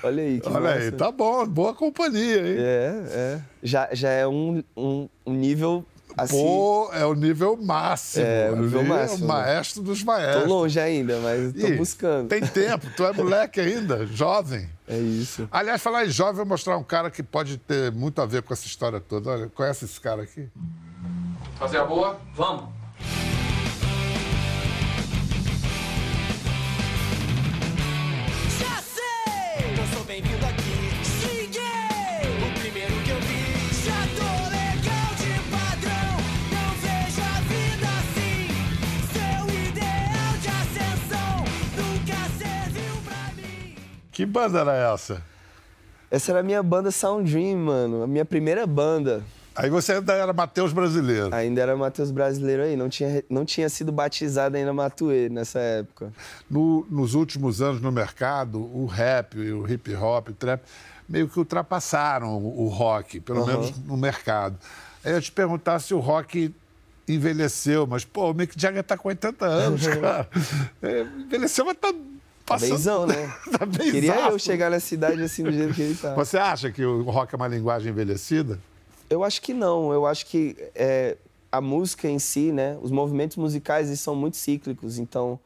Olha 0.04 0.24
aí, 0.24 0.40
que 0.42 0.50
Olha 0.50 0.70
aí, 0.72 0.86
massa. 0.86 0.92
tá 0.98 1.12
bom, 1.12 1.48
boa 1.48 1.74
companhia, 1.74 2.38
hein? 2.38 2.56
É, 2.58 3.04
é. 3.14 3.42
Já, 3.64 3.90
já 3.94 4.10
é 4.10 4.28
um, 4.28 4.62
um, 4.76 5.08
um 5.26 5.34
nível 5.34 5.86
assim. 6.18 6.36
Pô, 6.38 6.90
é 6.94 7.06
o 7.06 7.14
nível 7.14 7.58
máximo. 7.58 8.26
É, 8.26 8.52
o 8.52 8.56
nível 8.56 8.84
máximo, 8.84 9.24
É 9.24 9.26
o 9.26 9.28
né? 9.28 9.28
maestro 9.46 9.82
dos 9.84 10.00
Tô 10.00 10.06
maestros. 10.06 10.48
longe 10.48 10.80
ainda, 10.80 11.20
mas 11.20 11.54
tô 11.54 11.68
Ih, 11.68 11.76
buscando. 11.78 12.28
Tem 12.28 12.42
tempo, 12.46 12.88
tu 12.96 13.04
é 13.06 13.14
moleque 13.14 13.60
ainda, 13.60 14.06
jovem. 14.06 14.70
É 14.88 14.98
isso. 14.98 15.48
Aliás, 15.52 15.82
falar 15.82 16.06
em 16.06 16.10
jovem, 16.10 16.32
eu 16.34 16.38
vou 16.38 16.46
mostrar 16.46 16.78
um 16.78 16.84
cara 16.84 17.10
que 17.10 17.24
pode 17.24 17.58
ter 17.58 17.92
muito 17.92 18.22
a 18.22 18.26
ver 18.26 18.42
com 18.42 18.54
essa 18.54 18.66
história 18.66 19.00
toda. 19.00 19.30
Olha, 19.30 19.48
conhece 19.50 19.86
esse 19.86 20.00
cara 20.00 20.24
aqui? 20.24 20.50
Fazer 21.58 21.78
a 21.78 21.86
boa? 21.86 22.20
Vamos. 22.36 22.66
Que 44.12 44.26
banda 44.26 44.60
era 44.60 44.94
essa? 44.94 45.22
Essa 46.10 46.32
era 46.34 46.40
a 46.42 46.44
minha 46.44 46.62
banda 46.62 46.92
Sound 46.92 47.32
Dream, 47.32 47.58
mano. 47.58 48.04
A 48.04 48.08
minha 48.08 48.26
primeira 48.26 48.68
banda. 48.68 49.24
Aí 49.56 49.70
você 49.70 49.94
ainda 49.94 50.14
era 50.14 50.34
Matheus 50.34 50.74
Brasileiro. 50.74 51.34
Ainda 51.34 51.62
era 51.62 51.76
Matheus 51.76 52.12
Brasileiro 52.12 52.64
aí. 52.64 52.76
Não 52.76 52.90
tinha, 52.90 53.24
não 53.30 53.46
tinha 53.46 53.70
sido 53.70 53.92
batizado 53.92 54.58
ainda 54.58 54.74
Matuê 54.74 55.30
nessa 55.30 55.60
época. 55.60 56.12
No- 56.50 56.86
nos 56.90 57.14
últimos 57.14 57.62
anos 57.62 57.82
no 57.82 57.92
mercado, 57.92 58.60
o 58.60 58.86
rap, 58.86 59.38
o 59.38 59.70
hip 59.72 59.94
hop, 59.96 60.30
o 60.30 60.34
trap, 60.34 60.62
meio 61.08 61.28
que 61.28 61.38
ultrapassaram 61.40 62.38
o, 62.38 62.66
o 62.66 62.68
rock, 62.70 63.20
pelo 63.20 63.40
Aham. 63.42 63.48
menos 63.48 63.78
no 63.86 63.96
mercado. 63.98 64.58
Aí 65.04 65.14
eu 65.14 65.22
te 65.22 65.32
perguntar 65.32 65.80
se 65.80 65.94
o 65.94 66.00
rock 66.00 66.54
envelheceu, 67.08 67.86
mas, 67.86 68.06
pô, 68.06 68.32
o 68.32 68.34
Mick 68.34 68.54
Jagger 68.60 68.84
tá 68.84 68.98
com 68.98 69.10
80 69.10 69.46
anos, 69.46 69.86
cara. 69.86 70.30
É, 70.82 71.02
envelheceu, 71.02 71.66
mas 71.66 71.76
tá 71.78 71.94
passando... 72.52 72.70
Benzão, 72.70 73.08
né? 73.08 73.34
tá 73.52 73.68
Queria 73.68 74.30
eu 74.30 74.40
chegar 74.40 74.70
na 74.70 74.80
cidade 74.80 75.22
assim 75.22 75.44
do 75.44 75.52
jeito 75.52 75.74
que 75.74 75.82
ele 75.82 75.96
tá. 75.96 76.14
Você 76.16 76.38
acha 76.38 76.72
que 76.72 76.84
o 76.84 77.04
rock 77.04 77.34
é 77.34 77.38
uma 77.38 77.48
linguagem 77.48 77.92
envelhecida? 77.92 78.60
Eu 79.10 79.24
acho 79.24 79.42
que 79.42 79.54
não. 79.54 79.92
Eu 79.92 80.06
acho 80.06 80.26
que 80.26 80.56
é, 80.74 81.18
a 81.52 81.60
música 81.60 82.08
em 82.08 82.20
si, 82.20 82.52
né? 82.52 82.78
Os 82.82 82.92
movimentos 82.92 83.38
musicais 83.38 83.88
eles 83.88 84.00
são 84.00 84.16
muito 84.16 84.38
cíclicos. 84.38 84.98
Então, 84.98 85.40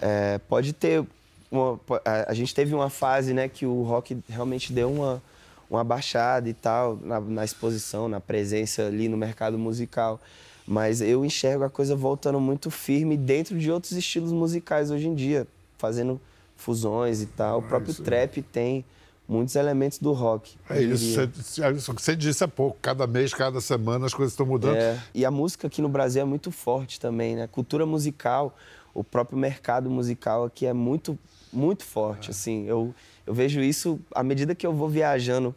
é, 0.00 0.38
pode 0.48 0.72
ter... 0.72 1.04
Uma, 1.50 1.80
a, 2.04 2.30
a 2.30 2.34
gente 2.34 2.54
teve 2.54 2.74
uma 2.74 2.90
fase, 2.90 3.34
né? 3.34 3.48
Que 3.48 3.66
o 3.66 3.82
rock 3.82 4.18
realmente 4.28 4.72
deu 4.72 4.90
uma, 4.90 5.22
uma 5.68 5.84
baixada 5.84 6.48
e 6.48 6.54
tal 6.54 6.98
na, 7.02 7.20
na 7.20 7.44
exposição, 7.44 8.08
na 8.08 8.20
presença 8.20 8.86
ali 8.86 9.08
no 9.08 9.16
mercado 9.16 9.58
musical. 9.58 10.20
Mas 10.66 11.00
eu 11.00 11.24
enxergo 11.24 11.64
a 11.64 11.70
coisa 11.70 11.96
voltando 11.96 12.38
muito 12.38 12.70
firme 12.70 13.16
dentro 13.16 13.58
de 13.58 13.70
outros 13.70 13.92
estilos 13.92 14.32
musicais 14.32 14.90
hoje 14.90 15.08
em 15.08 15.14
dia. 15.14 15.46
Fazendo 15.78 16.20
fusões 16.56 17.22
e 17.22 17.26
tal. 17.26 17.60
O 17.60 17.62
próprio 17.62 17.92
isso. 17.92 18.02
trap 18.02 18.42
tem 18.42 18.84
muitos 19.28 19.54
elementos 19.54 19.98
do 19.98 20.12
rock. 20.12 20.56
É 20.68 20.82
isso, 20.82 21.28
você, 21.32 21.62
é 21.62 21.72
você 21.72 22.16
disse 22.16 22.42
há 22.42 22.48
pouco. 22.48 22.78
Cada 22.82 23.06
mês, 23.06 23.32
cada 23.32 23.60
semana, 23.60 24.06
as 24.06 24.14
coisas 24.14 24.32
estão 24.32 24.44
mudando. 24.44 24.76
É, 24.76 25.00
e 25.14 25.24
a 25.24 25.30
música 25.30 25.66
aqui 25.66 25.80
no 25.80 25.88
Brasil 25.88 26.22
é 26.22 26.24
muito 26.24 26.50
forte 26.50 26.98
também, 26.98 27.36
né? 27.36 27.46
Cultura 27.46 27.86
musical, 27.86 28.56
o 28.92 29.04
próprio 29.04 29.38
mercado 29.38 29.88
musical 29.88 30.44
aqui 30.44 30.66
é 30.66 30.72
muito, 30.72 31.18
muito 31.52 31.84
forte, 31.84 32.30
assim. 32.30 32.66
Eu, 32.66 32.94
eu 33.26 33.32
vejo 33.32 33.60
isso 33.60 34.00
à 34.14 34.22
medida 34.22 34.54
que 34.54 34.66
eu 34.66 34.72
vou 34.72 34.88
viajando 34.88 35.54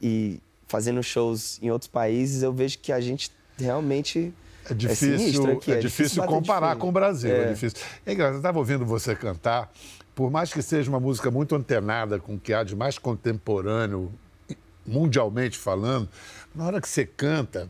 e 0.00 0.40
fazendo 0.66 1.02
shows 1.02 1.58
em 1.62 1.70
outros 1.70 1.88
países, 1.88 2.42
eu 2.42 2.52
vejo 2.52 2.78
que 2.78 2.92
a 2.92 3.00
gente 3.00 3.30
realmente 3.58 4.32
É 4.70 4.74
difícil, 4.74 5.18
sinistro 5.18 5.52
aqui, 5.52 5.72
é 5.72 5.76
é 5.76 5.78
difícil 5.78 6.22
comparar 6.24 6.76
com 6.76 6.88
o 6.88 6.92
Brasil. 6.92 7.30
É, 7.30 7.44
É. 7.44 7.52
difícil. 7.52 7.78
É 8.06 8.12
engraçado, 8.12 8.34
eu 8.34 8.38
estava 8.38 8.58
ouvindo 8.58 8.86
você 8.86 9.14
cantar, 9.14 9.72
por 10.14 10.30
mais 10.30 10.52
que 10.52 10.62
seja 10.62 10.88
uma 10.88 11.00
música 11.00 11.30
muito 11.30 11.54
antenada 11.54 12.18
com 12.18 12.34
o 12.34 12.38
que 12.38 12.52
há 12.54 12.62
de 12.62 12.76
mais 12.76 12.98
contemporâneo, 12.98 14.12
mundialmente 14.86 15.58
falando, 15.58 16.08
na 16.54 16.64
hora 16.66 16.80
que 16.80 16.88
você 16.88 17.04
canta, 17.04 17.68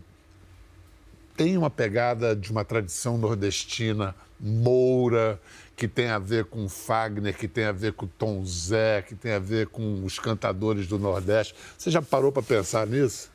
tem 1.37 1.57
uma 1.57 1.71
pegada 1.71 2.37
de 2.37 2.51
uma 2.51 2.65
tradição 2.65 3.17
nordestina 3.17 4.15
moura, 4.39 5.41
que 5.75 5.89
tem 5.89 6.09
a 6.09 6.19
ver 6.19 6.45
com 6.45 6.69
Fagner, 6.69 7.37
que 7.37 7.49
tem 7.49 7.65
a 7.65 7.73
ver 7.73 7.95
com 7.95 8.07
Tom 8.07 8.45
Zé, 8.45 9.03
que 9.03 9.15
tem 9.15 9.33
a 9.33 9.39
ver 9.39 9.69
com 9.69 10.05
os 10.05 10.19
cantadores 10.19 10.87
do 10.87 10.99
Nordeste. 10.99 11.55
Você 11.79 11.91
já 11.91 12.03
parou 12.03 12.31
para 12.31 12.43
pensar 12.43 12.87
nisso? 12.87 13.32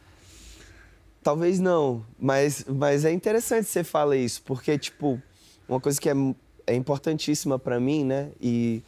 Talvez 1.27 1.59
não, 1.59 2.05
mas, 2.17 2.63
mas 2.69 3.03
é 3.03 3.11
interessante 3.11 3.65
você 3.67 3.83
falar 3.83 4.15
isso, 4.15 4.41
porque, 4.43 4.77
tipo, 4.77 5.21
uma 5.67 5.77
coisa 5.77 5.99
que 5.99 6.09
é, 6.09 6.13
é 6.65 6.73
importantíssima 6.73 7.59
para 7.59 7.81
mim, 7.81 8.05
né? 8.05 8.29
E 8.39 8.81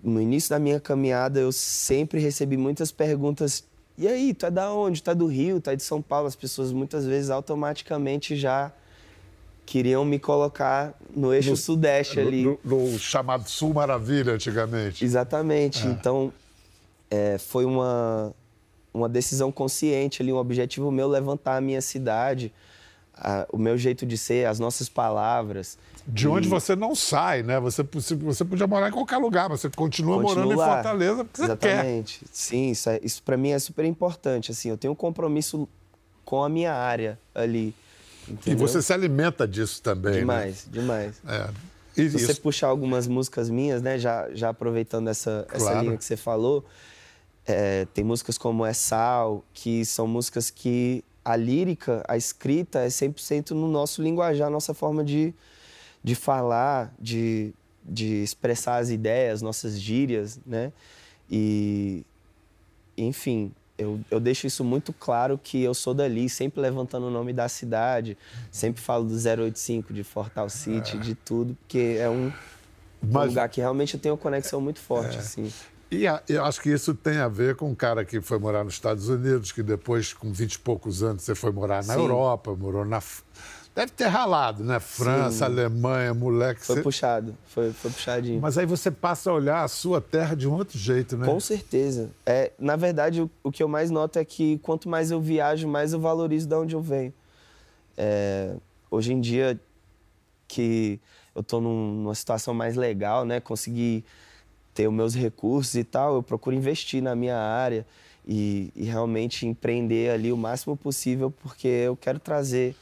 no 0.00 0.22
início 0.22 0.50
da 0.50 0.60
minha 0.60 0.78
caminhada 0.78 1.40
eu 1.40 1.50
sempre 1.50 2.20
recebi 2.20 2.56
muitas 2.56 2.92
perguntas. 2.92 3.64
E 3.98 4.06
aí, 4.06 4.32
tu 4.34 4.46
é 4.46 4.52
da 4.52 4.70
onde? 4.72 5.02
Tu 5.02 5.10
é 5.10 5.14
do 5.16 5.26
Rio? 5.26 5.60
Tu 5.60 5.70
é 5.70 5.74
de 5.74 5.82
São 5.82 6.00
Paulo? 6.00 6.28
As 6.28 6.36
pessoas 6.36 6.70
muitas 6.70 7.04
vezes 7.04 7.28
automaticamente 7.28 8.36
já 8.36 8.70
queriam 9.66 10.04
me 10.04 10.20
colocar 10.20 10.94
no 11.10 11.34
eixo 11.34 11.56
sudeste 11.56 12.20
ali. 12.20 12.44
No, 12.44 12.60
no- 12.62 12.92
no 12.92 12.98
chamado 13.00 13.48
Sul 13.50 13.74
Maravilha, 13.74 14.34
antigamente. 14.34 15.04
Exatamente. 15.04 15.84
Então, 15.88 16.32
é, 17.10 17.36
foi 17.36 17.64
uma, 17.64 18.32
uma 18.92 19.08
decisão 19.08 19.50
consciente 19.52 20.22
ali, 20.22 20.32
um 20.32 20.36
objetivo 20.36 20.90
meu 20.90 21.08
levantar 21.08 21.56
a 21.56 21.60
minha 21.60 21.80
cidade, 21.80 22.52
a- 23.14 23.46
o 23.52 23.58
meu 23.58 23.76
jeito 23.76 24.06
de 24.06 24.16
ser, 24.16 24.46
as 24.46 24.58
nossas 24.58 24.88
palavras. 24.88 25.76
De 26.06 26.26
onde 26.26 26.48
você 26.48 26.74
não 26.74 26.94
sai, 26.94 27.42
né? 27.42 27.60
Você, 27.60 27.82
você 27.82 28.14
você 28.14 28.44
podia 28.44 28.66
morar 28.66 28.88
em 28.88 28.92
qualquer 28.92 29.18
lugar, 29.18 29.48
mas 29.50 29.60
você 29.60 29.68
continua 29.68 30.20
morando 30.22 30.52
em. 30.52 30.56
Fortaleza 30.56 31.24
porque 31.24 31.40
você 31.42 31.56
quer. 31.56 31.72
Exatamente. 31.74 32.22
Sim, 32.32 32.70
isso, 32.70 32.88
é- 32.88 33.00
isso 33.02 33.22
para 33.22 33.36
mim 33.36 33.50
é 33.50 33.58
super 33.58 33.84
importante. 33.84 34.50
Assim, 34.50 34.70
eu 34.70 34.78
tenho 34.78 34.92
um 34.92 34.96
compromisso 34.96 35.68
com 36.24 36.42
a 36.42 36.48
minha 36.48 36.72
área 36.72 37.18
ali. 37.34 37.74
E 38.26 38.32
entendeu? 38.32 38.66
você 38.66 38.80
se 38.82 38.92
alimenta 38.92 39.46
disso 39.48 39.82
também, 39.82 40.12
né? 40.14 40.18
Demais, 40.20 40.66
demais. 40.70 41.14
É. 41.26 41.48
E 41.96 42.08
Se 42.08 42.18
você 42.18 42.32
isso, 42.32 42.40
puxar 42.40 42.68
algumas 42.68 43.06
músicas 43.08 43.50
minhas, 43.50 43.82
né, 43.82 43.98
já, 43.98 44.28
já 44.32 44.50
aproveitando 44.50 45.08
essa, 45.08 45.46
essa 45.52 45.58
Claro. 45.64 45.80
linha 45.80 45.96
que 45.98 46.04
você 46.04 46.16
falou, 46.16 46.64
é, 47.48 47.86
tem 47.94 48.04
músicas 48.04 48.36
como 48.38 48.64
É 48.64 48.72
Sal, 48.72 49.44
que 49.52 49.84
são 49.84 50.06
músicas 50.06 50.50
que 50.50 51.02
a 51.24 51.36
lírica, 51.36 52.02
a 52.08 52.16
escrita 52.16 52.80
é 52.80 52.88
100% 52.88 53.50
no 53.50 53.68
nosso 53.68 54.02
linguajar, 54.02 54.48
nossa 54.50 54.72
forma 54.74 55.04
de, 55.04 55.34
de 56.02 56.14
falar, 56.14 56.92
de, 56.98 57.52
de 57.84 58.22
expressar 58.22 58.78
as 58.78 58.90
ideias, 58.90 59.42
nossas 59.42 59.78
gírias, 59.80 60.38
né? 60.46 60.72
E, 61.30 62.02
enfim, 62.96 63.52
eu, 63.76 64.00
eu 64.10 64.18
deixo 64.18 64.46
isso 64.46 64.64
muito 64.64 64.92
claro 64.92 65.38
que 65.42 65.62
eu 65.62 65.74
sou 65.74 65.92
dali, 65.94 66.28
sempre 66.28 66.60
levantando 66.60 67.06
o 67.06 67.10
nome 67.10 67.32
da 67.32 67.48
cidade, 67.48 68.16
sempre 68.50 68.80
falo 68.80 69.04
do 69.04 69.14
085, 69.14 69.92
de 69.92 70.02
Fortal 70.02 70.48
City, 70.48 70.96
É. 70.96 71.00
de 71.00 71.14
tudo, 71.14 71.54
porque 71.60 71.96
é 72.00 72.08
um, 72.08 72.26
um 72.28 72.32
Mas- 73.02 73.28
lugar 73.28 73.48
que 73.50 73.60
realmente 73.60 73.94
eu 73.94 74.00
tenho 74.00 74.14
uma 74.14 74.20
conexão 74.20 74.60
muito 74.60 74.80
forte, 74.80 75.16
É. 75.16 75.20
assim. 75.20 75.52
E 75.90 76.06
a- 76.06 76.22
eu 76.28 76.44
acho 76.44 76.60
que 76.60 76.70
isso 76.70 76.94
tem 76.94 77.16
a 77.18 77.28
ver 77.28 77.56
com 77.56 77.70
um 77.70 77.74
cara 77.74 78.04
que 78.04 78.20
foi 78.20 78.38
morar 78.38 78.62
nos 78.62 78.74
Estados 78.74 79.08
Unidos, 79.08 79.52
que 79.52 79.62
depois, 79.62 80.12
com 80.12 80.30
20 80.32 80.54
e 80.54 80.58
poucos 80.58 81.02
anos, 81.02 81.22
você 81.22 81.34
foi 81.34 81.50
morar 81.50 81.82
na 81.84 81.94
Sim. 81.94 82.00
Europa, 82.00 82.54
morou 82.54 82.84
na. 82.84 83.02
Deve 83.74 83.92
ter 83.92 84.06
ralado, 84.08 84.62
né? 84.64 84.80
França, 84.80 85.30
Sim. 85.38 85.44
Alemanha, 85.44 86.12
moleque. 86.12 86.60
Foi 86.64 86.76
você- 86.76 86.82
puxado, 86.82 87.34
foi, 87.46 87.72
foi 87.72 87.90
puxadinho. 87.90 88.40
Mas 88.40 88.58
aí 88.58 88.66
você 88.66 88.90
passa 88.90 89.30
a 89.30 89.32
olhar 89.32 89.62
a 89.62 89.68
sua 89.68 90.00
terra 90.00 90.34
de 90.34 90.46
um 90.48 90.52
outro 90.54 90.76
jeito, 90.76 91.16
né? 91.16 91.24
Com 91.26 91.38
certeza. 91.40 92.10
É, 92.26 92.50
na 92.58 92.74
verdade, 92.76 93.22
o, 93.22 93.30
o 93.42 93.50
que 93.52 93.62
eu 93.62 93.68
mais 93.68 93.88
noto 93.90 94.18
é 94.18 94.24
que 94.24 94.58
quanto 94.58 94.88
mais 94.88 95.10
eu 95.10 95.20
viajo, 95.20 95.66
mais 95.68 95.92
eu 95.92 96.00
valorizo 96.00 96.46
de 96.48 96.54
onde 96.54 96.74
eu 96.74 96.82
venho. 96.82 97.14
É, 97.96 98.54
hoje 98.90 99.12
em 99.12 99.20
dia, 99.20 99.58
que 100.48 101.00
eu 101.34 101.40
estou 101.40 101.60
numa 101.60 102.14
situação 102.14 102.52
mais 102.52 102.74
legal, 102.74 103.24
né? 103.24 103.38
Consegui 103.38 104.04
ter 104.78 104.86
os 104.86 104.94
meus 104.94 105.12
recursos 105.12 105.74
e 105.74 105.82
tal, 105.82 106.14
eu 106.14 106.22
procuro 106.22 106.54
investir 106.54 107.02
na 107.02 107.16
minha 107.16 107.36
área 107.36 107.84
e, 108.24 108.72
e 108.76 108.84
realmente 108.84 109.44
empreender 109.44 110.12
ali 110.12 110.32
o 110.32 110.36
máximo 110.36 110.76
possível, 110.76 111.32
porque 111.32 111.66
eu 111.66 111.96
quero 111.96 112.20
trazer 112.20 112.76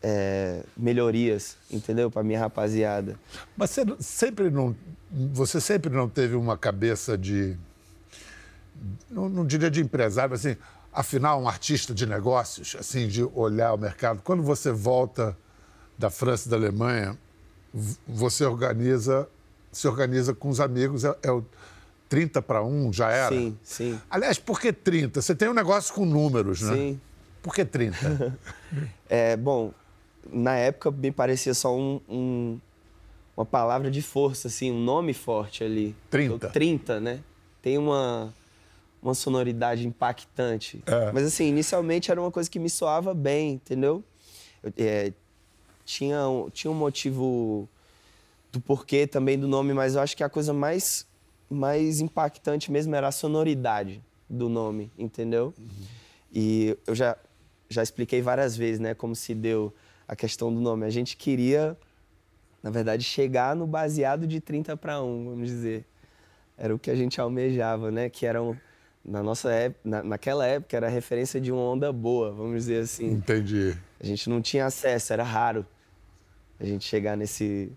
é, 0.00 0.62
melhorias, 0.76 1.56
entendeu? 1.68 2.08
Para 2.12 2.22
minha 2.22 2.38
rapaziada. 2.38 3.18
Mas 3.56 3.70
você 3.70 3.84
sempre 3.98 4.50
não. 4.50 4.76
Você 5.32 5.60
sempre 5.60 5.92
não 5.92 6.08
teve 6.08 6.36
uma 6.36 6.56
cabeça 6.56 7.18
de. 7.18 7.56
Não, 9.10 9.28
não 9.28 9.44
diria 9.44 9.68
de 9.68 9.80
empresário, 9.80 10.30
mas 10.30 10.46
assim, 10.46 10.56
afinal, 10.92 11.42
um 11.42 11.48
artista 11.48 11.92
de 11.92 12.06
negócios, 12.06 12.76
assim, 12.78 13.08
de 13.08 13.24
olhar 13.34 13.74
o 13.74 13.76
mercado. 13.76 14.22
Quando 14.22 14.44
você 14.44 14.70
volta 14.70 15.36
da 15.98 16.08
França 16.08 16.46
e 16.46 16.50
da 16.52 16.56
Alemanha, 16.56 17.18
você 18.06 18.44
organiza, 18.44 19.28
se 19.72 19.88
organiza 19.88 20.34
com 20.34 20.48
os 20.50 20.60
amigos, 20.60 21.04
é, 21.04 21.16
é 21.22 21.30
o 21.32 21.42
30 22.08 22.40
para 22.42 22.62
1, 22.62 22.92
já 22.92 23.10
era? 23.10 23.34
Sim, 23.34 23.58
sim, 23.62 24.00
Aliás, 24.10 24.38
por 24.38 24.60
que 24.60 24.72
30? 24.72 25.20
Você 25.22 25.34
tem 25.34 25.48
um 25.48 25.54
negócio 25.54 25.94
com 25.94 26.04
números, 26.04 26.60
né? 26.62 26.74
sim. 26.76 27.00
Por 27.42 27.54
que 27.54 27.64
30? 27.64 28.38
É, 29.08 29.36
bom, 29.36 29.72
na 30.32 30.54
época 30.56 30.90
me 30.90 31.10
parecia 31.10 31.52
só 31.54 31.76
um, 31.76 32.00
um- 32.08 32.58
uma 33.36 33.44
palavra 33.44 33.90
de 33.90 34.00
força, 34.00 34.48
assim, 34.48 34.70
um 34.70 34.78
nome 34.82 35.12
forte 35.12 35.62
ali. 35.64 35.94
30. 36.10 36.48
O 36.48 36.50
30, 36.50 37.00
né? 37.00 37.20
Tem 37.60 37.76
uma, 37.78 38.32
uma 39.02 39.14
sonoridade 39.14 39.86
impactante. 39.86 40.82
É. 40.86 41.12
Mas, 41.12 41.24
assim, 41.26 41.46
inicialmente 41.46 42.10
era 42.10 42.20
uma 42.20 42.30
coisa 42.30 42.48
que 42.48 42.58
me 42.58 42.70
soava 42.70 43.12
bem, 43.14 43.52
entendeu? 43.54 44.02
Eu, 44.62 44.72
é, 44.78 45.12
tinha, 45.84 46.16
tinha 46.52 46.70
um 46.70 46.74
motivo 46.74 47.68
do 48.52 48.60
porquê 48.60 49.06
também 49.06 49.38
do 49.38 49.48
nome, 49.48 49.72
mas 49.72 49.94
eu 49.94 50.02
acho 50.02 50.14
que 50.14 50.22
a 50.22 50.28
coisa 50.28 50.52
mais, 50.52 51.06
mais 51.48 52.00
impactante 52.00 52.70
mesmo 52.70 52.94
era 52.94 53.08
a 53.08 53.12
sonoridade 53.12 54.04
do 54.28 54.48
nome, 54.48 54.92
entendeu? 54.98 55.54
E 56.30 56.76
eu 56.86 56.94
já, 56.94 57.16
já 57.68 57.82
expliquei 57.82 58.20
várias 58.20 58.54
vezes, 58.54 58.78
né, 58.78 58.94
como 58.94 59.16
se 59.16 59.34
deu 59.34 59.74
a 60.06 60.14
questão 60.14 60.52
do 60.52 60.60
nome. 60.60 60.84
A 60.84 60.90
gente 60.90 61.16
queria, 61.16 61.76
na 62.62 62.70
verdade, 62.70 63.02
chegar 63.02 63.56
no 63.56 63.66
baseado 63.66 64.26
de 64.26 64.38
30 64.38 64.76
para 64.76 65.02
1, 65.02 65.24
vamos 65.24 65.48
dizer. 65.48 65.86
Era 66.56 66.74
o 66.74 66.78
que 66.78 66.90
a 66.90 66.94
gente 66.94 67.18
almejava, 67.20 67.90
né, 67.90 68.10
que 68.10 68.26
era 68.26 68.42
um, 68.42 68.54
na 69.02 69.22
nossa 69.22 69.50
época, 69.50 69.80
na, 69.82 70.02
naquela 70.02 70.46
época 70.46 70.76
era 70.76 70.86
a 70.86 70.90
referência 70.90 71.40
de 71.40 71.50
uma 71.50 71.62
onda 71.62 71.90
boa, 71.90 72.32
vamos 72.32 72.64
dizer 72.64 72.82
assim. 72.82 73.12
Entendi. 73.12 73.76
A 73.98 74.04
gente 74.04 74.28
não 74.28 74.42
tinha 74.42 74.66
acesso, 74.66 75.12
era 75.12 75.22
raro 75.22 75.66
a 76.60 76.64
gente 76.64 76.84
chegar 76.84 77.16
nesse 77.16 77.72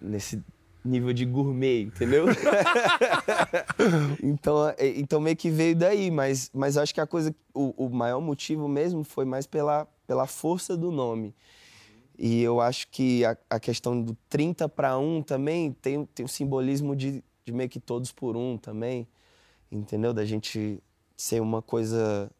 nesse 0.00 0.42
nível 0.84 1.12
de 1.12 1.24
gourmet, 1.24 1.82
entendeu? 1.82 2.26
então, 4.22 4.68
é- 4.76 4.98
então 4.98 5.20
meio 5.20 5.36
que 5.36 5.50
veio 5.50 5.76
daí, 5.76 6.10
mas, 6.10 6.50
mas 6.54 6.76
acho 6.76 6.94
que 6.94 7.00
a 7.00 7.06
coisa, 7.06 7.34
o, 7.52 7.86
o 7.86 7.90
maior 7.90 8.20
motivo 8.20 8.68
mesmo 8.68 9.04
foi 9.04 9.24
mais 9.24 9.46
pela, 9.46 9.86
pela 10.06 10.26
força 10.26 10.76
do 10.76 10.90
nome. 10.90 11.34
E 12.18 12.42
eu 12.42 12.60
acho 12.60 12.88
que 12.88 13.24
a, 13.24 13.36
a 13.48 13.60
questão 13.60 14.00
do 14.02 14.16
30 14.28 14.68
para 14.68 14.98
1 14.98 15.22
também 15.22 15.72
tem, 15.72 16.04
tem 16.06 16.26
o 16.26 16.28
simbolismo 16.28 16.96
de, 16.96 17.22
de 17.44 17.52
meio 17.52 17.68
que 17.68 17.78
todos 17.78 18.10
por 18.10 18.36
um 18.36 18.56
também, 18.56 19.06
entendeu? 19.70 20.12
Da 20.12 20.24
gente 20.24 20.82
ser 21.16 21.40
uma 21.40 21.62
coisa 21.62 22.30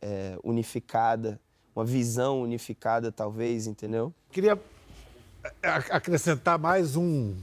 é, 0.00 0.38
unificada, 0.42 1.38
uma 1.76 1.84
visão 1.84 2.42
unificada, 2.42 3.12
talvez, 3.12 3.66
entendeu? 3.66 4.14
Queria 4.30 4.58
acrescentar 5.90 6.58
mais 6.58 6.96
um, 6.96 7.34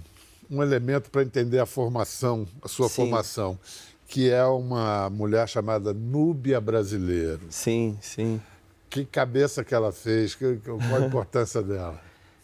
um 0.50 0.62
elemento 0.64 1.10
para 1.10 1.22
entender 1.24 1.60
a 1.60 1.66
formação, 1.66 2.48
a 2.62 2.68
sua 2.68 2.88
Sim. 2.90 2.96
formação, 2.96 3.60
que 4.08 4.30
é 4.30 4.44
uma 4.46 5.10
mulher 5.10 5.48
chamada 5.48 5.94
Núbia 5.94 6.60
Brasileiro. 6.60 7.42
Sim, 7.50 7.98
sim. 8.02 8.42
Que 8.90 9.06
cabeça 9.06 9.64
que 9.64 9.74
ela 9.76 9.92
fez, 9.92 10.34
que, 10.34 10.56
que- 10.58 10.62
qual 10.70 10.96
a 10.96 11.06
importância 11.06 11.62
dela? 11.62 12.00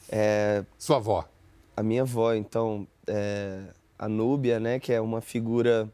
É, 0.10 0.64
Sua 0.78 0.98
avó. 0.98 1.28
a 1.76 1.82
minha 1.82 2.04
avó, 2.04 2.34
então, 2.34 2.88
é, 3.08 3.62
a 3.98 4.08
Núbia, 4.08 4.60
né, 4.60 4.80
que 4.80 4.94
é 4.94 5.02
uma 5.02 5.22
figura 5.22 5.90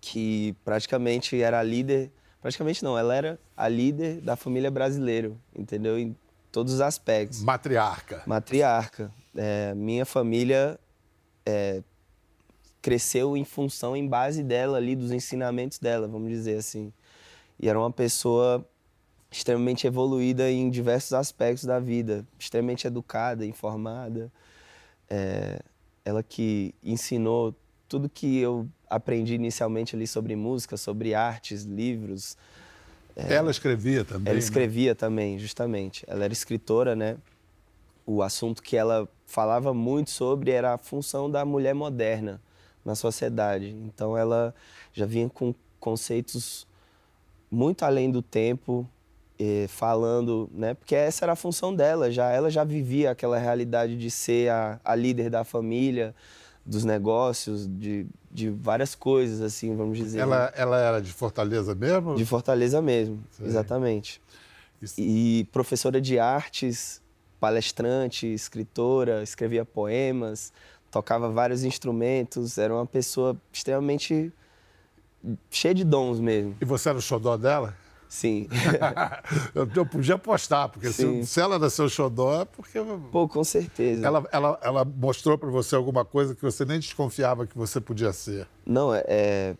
que 0.00 0.54
praticamente 0.64 1.40
era 1.40 1.60
a 1.60 1.62
líder, 1.62 2.10
praticamente 2.42 2.82
não, 2.82 2.98
ela 2.98 3.14
era 3.14 3.38
a 3.56 3.68
líder 3.68 4.20
da 4.20 4.36
família 4.36 4.70
brasileira, 4.70 5.32
entendeu? 5.56 5.96
Todos 6.54 6.74
os 6.74 6.80
aspectos. 6.80 7.42
Matriarca. 7.42 8.22
Matriarca. 8.24 9.10
É, 9.36 9.74
minha 9.74 10.06
família 10.06 10.78
é, 11.44 11.82
cresceu 12.80 13.36
em 13.36 13.44
função, 13.44 13.96
em 13.96 14.06
base 14.06 14.40
dela 14.40 14.78
ali, 14.78 14.94
dos 14.94 15.10
ensinamentos 15.10 15.80
dela, 15.80 16.06
vamos 16.06 16.28
dizer 16.28 16.56
assim. 16.56 16.92
E 17.58 17.68
era 17.68 17.76
uma 17.76 17.90
pessoa 17.90 18.64
extremamente 19.32 19.84
evoluída 19.84 20.48
em 20.48 20.70
diversos 20.70 21.12
aspectos 21.12 21.64
da 21.64 21.80
vida, 21.80 22.24
extremamente 22.38 22.86
educada, 22.86 23.44
informada. 23.44 24.30
É, 25.10 25.58
ela 26.04 26.22
que 26.22 26.72
ensinou 26.84 27.52
tudo 27.88 28.08
que 28.08 28.38
eu 28.38 28.68
aprendi 28.88 29.34
inicialmente 29.34 29.96
ali 29.96 30.06
sobre 30.06 30.36
música, 30.36 30.76
sobre 30.76 31.16
artes, 31.16 31.64
livros, 31.64 32.36
Ela 33.16 33.50
escrevia 33.50 34.04
também. 34.04 34.26
ela 34.26 34.34
né? 34.34 34.38
escrevia 34.38 34.94
também, 34.94 35.38
justamente. 35.38 36.04
Ela 36.08 36.24
era 36.24 36.32
escritora, 36.32 36.96
né? 36.96 37.16
O 38.06 38.22
assunto 38.22 38.62
que 38.62 38.76
ela 38.76 39.08
falava 39.26 39.72
muito 39.72 40.10
sobre 40.10 40.50
era 40.50 40.74
a 40.74 40.78
função 40.78 41.30
da 41.30 41.44
mulher 41.44 41.74
moderna 41.74 42.40
na 42.84 42.94
sociedade. 42.94 43.70
Então 43.84 44.16
ela 44.16 44.54
já 44.92 45.06
vinha 45.06 45.28
com 45.28 45.54
conceitos 45.80 46.66
muito 47.50 47.84
além 47.84 48.10
do 48.10 48.20
tempo, 48.20 48.86
eh, 49.38 49.66
falando, 49.68 50.50
né? 50.52 50.74
Porque 50.74 50.94
essa 50.94 51.24
era 51.24 51.32
a 51.32 51.36
função 51.36 51.74
dela, 51.74 52.10
já 52.10 52.30
ela 52.30 52.50
já 52.50 52.64
vivia 52.64 53.12
aquela 53.12 53.38
realidade 53.38 53.96
de 53.96 54.10
ser 54.10 54.50
a, 54.50 54.80
a 54.84 54.94
líder 54.94 55.30
da 55.30 55.44
família, 55.44 56.14
dos 56.66 56.84
negócios, 56.84 57.66
de, 57.66 58.06
de 58.30 58.48
várias 58.50 58.94
coisas, 58.94 59.40
assim, 59.40 59.76
vamos 59.76 59.98
dizer. 59.98 60.20
Ela, 60.20 60.52
ela 60.56 60.78
era 60.80 61.00
de 61.00 61.12
Fortaleza 61.12 61.74
mesmo? 61.74 62.14
De 62.14 62.24
Fortaleza 62.24 62.80
mesmo, 62.80 63.22
Sei. 63.30 63.46
exatamente. 63.46 64.20
Isso- 64.80 64.94
E 65.00 65.46
professora 65.52 66.00
de 66.00 66.18
artes, 66.18 67.02
palestrante, 67.38 68.26
escritora, 68.26 69.22
escrevia 69.22 69.64
poemas, 69.64 70.52
tocava 70.90 71.28
vários 71.30 71.64
instrumentos, 71.64 72.56
era 72.56 72.72
uma 72.72 72.86
pessoa 72.86 73.36
extremamente 73.52 74.32
cheia 75.50 75.74
de 75.74 75.84
dons 75.84 76.20
mesmo. 76.20 76.56
E 76.60 76.64
você 76.64 76.88
era 76.88 76.98
o 76.98 77.02
xodó 77.02 77.36
dela? 77.36 77.76
Sim. 78.14 78.46
eu, 79.52 79.68
eu 79.74 79.84
podia 79.84 80.14
apostar, 80.14 80.68
porque 80.68 80.92
se, 80.92 81.26
se 81.26 81.40
ela 81.40 81.56
era 81.56 81.68
seu 81.68 81.88
xodó, 81.88 82.42
é 82.42 82.44
porque 82.44 82.78
Pô, 83.10 83.26
com 83.26 83.42
certeza. 83.42 84.06
ela, 84.06 84.24
ela, 84.30 84.60
ela 84.62 84.84
mostrou 84.84 85.36
para 85.36 85.50
você 85.50 85.74
alguma 85.74 86.04
coisa 86.04 86.32
que 86.32 86.40
você 86.40 86.64
nem 86.64 86.78
desconfiava 86.78 87.44
que 87.44 87.58
você 87.58 87.80
podia 87.80 88.12
ser. 88.12 88.46
Não, 88.64 88.94
é, 88.94 89.02
é- 89.08 89.56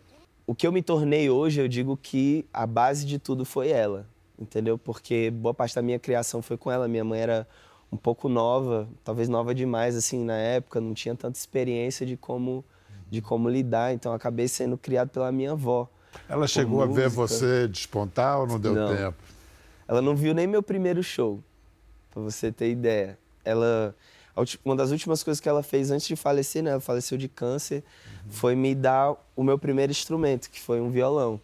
o 0.47 0.55
que 0.55 0.65
eu 0.65 0.71
me 0.71 0.81
tornei 0.81 1.29
hoje, 1.29 1.59
eu 1.59 1.67
digo 1.67 1.97
que 1.97 2.45
a 2.53 2.65
base 2.65 3.05
de 3.05 3.19
tudo 3.19 3.43
foi 3.43 3.71
ela, 3.71 4.07
entendeu? 4.39 4.77
Porque 4.77 5.29
boa 5.31 5.53
parte 5.53 5.75
da 5.75 5.81
minha 5.81 5.99
criação 5.99 6.41
foi 6.41 6.55
com 6.55 6.71
ela. 6.71 6.87
Minha 6.87 7.03
mãe 7.03 7.19
era 7.19 7.45
um 7.91 7.97
pouco 7.97 8.29
nova, 8.29 8.87
talvez 9.03 9.27
nova 9.27 9.53
demais 9.53 9.97
assim 9.97 10.23
na 10.23 10.37
época, 10.37 10.79
não 10.79 10.93
tinha 10.93 11.13
tanta 11.13 11.37
experiência 11.37 12.05
de 12.05 12.15
como 12.15 12.63
de 13.09 13.21
como 13.21 13.49
lidar, 13.49 13.93
então 13.93 14.13
acabei 14.13 14.47
sendo 14.47 14.77
criado 14.77 15.09
pela 15.09 15.29
minha 15.29 15.51
avó. 15.51 15.89
Ela 16.27 16.47
chegou 16.47 16.81
a 16.81 16.85
ver 16.85 17.09
você 17.09 17.67
despontar 17.67 18.39
ou 18.39 18.47
não 18.47 18.59
deu 18.59 18.73
Não. 18.73 18.95
tempo? 18.95 19.17
Ela 19.87 20.01
não 20.01 20.15
viu 20.15 20.33
nem 20.33 20.47
meu 20.47 20.63
primeiro 20.63 21.03
show, 21.03 21.43
pra 22.11 22.21
você 22.21 22.51
ter 22.51 22.71
ideia. 22.71 23.17
Ela, 23.43 23.95
uma 24.63 24.75
das 24.75 24.91
últimas 24.91 25.21
coisas 25.21 25.39
que 25.39 25.47
ela 25.47 25.61
fez 25.61 25.91
antes 25.91 26.07
de 26.07 26.15
falecer, 26.15 26.63
né? 26.63 26.71
Ela 26.71 26.79
faleceu 26.79 27.17
de 27.17 27.27
câncer, 27.27 27.83
foi 28.29 28.55
me 28.55 28.73
dar 28.73 29.15
o 29.35 29.43
meu 29.43 29.59
primeiro 29.59 29.91
instrumento, 29.91 30.49
que 30.49 30.59
foi 30.59 30.81
um 30.81 30.89
violão. 30.89 31.39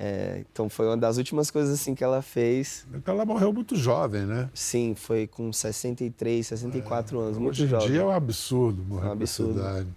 É, 0.00 0.44
então 0.52 0.68
foi 0.68 0.86
uma 0.86 0.96
das 0.96 1.16
últimas 1.16 1.50
coisas 1.50 1.74
assim 1.74 1.92
que 1.92 2.04
ela 2.04 2.22
fez. 2.22 2.86
Então 2.94 3.12
ela 3.14 3.26
morreu 3.26 3.52
muito 3.52 3.74
jovem, 3.74 4.24
né? 4.24 4.48
Sim, 4.54 4.94
foi 4.94 5.26
com 5.26 5.52
63, 5.52 6.46
64 6.46 7.18
anos, 7.18 7.36
muito 7.36 7.50
Hoje 7.50 7.64
em 7.64 7.66
jovem. 7.66 7.88
dia 7.90 8.00
é 8.02 8.04
um 8.04 8.10
absurdo 8.12 8.84
morrer 8.84 9.06
É 9.06 9.08
um 9.08 9.12
absurdo. 9.12 9.58
idade. 9.58 9.88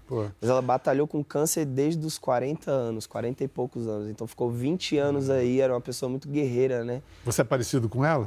Mas 0.41 0.49
ela 0.49 0.61
batalhou 0.61 1.05
com 1.07 1.23
câncer 1.23 1.65
desde 1.65 2.03
os 2.03 2.17
40 2.17 2.71
anos, 2.71 3.05
40 3.05 3.43
e 3.43 3.47
poucos 3.47 3.87
anos. 3.87 4.09
Então 4.09 4.25
ficou 4.25 4.49
20 4.49 4.97
anos 4.97 5.29
aí, 5.29 5.61
era 5.61 5.71
uma 5.71 5.81
pessoa 5.81 6.09
muito 6.09 6.27
guerreira, 6.27 6.83
né? 6.83 7.03
Você 7.23 7.41
é 7.41 7.43
parecido 7.43 7.87
com 7.87 8.03
ela? 8.03 8.25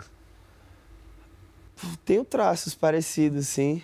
Tenho 2.04 2.24
traços 2.24 2.72
parecidos, 2.74 3.48
sim. 3.48 3.82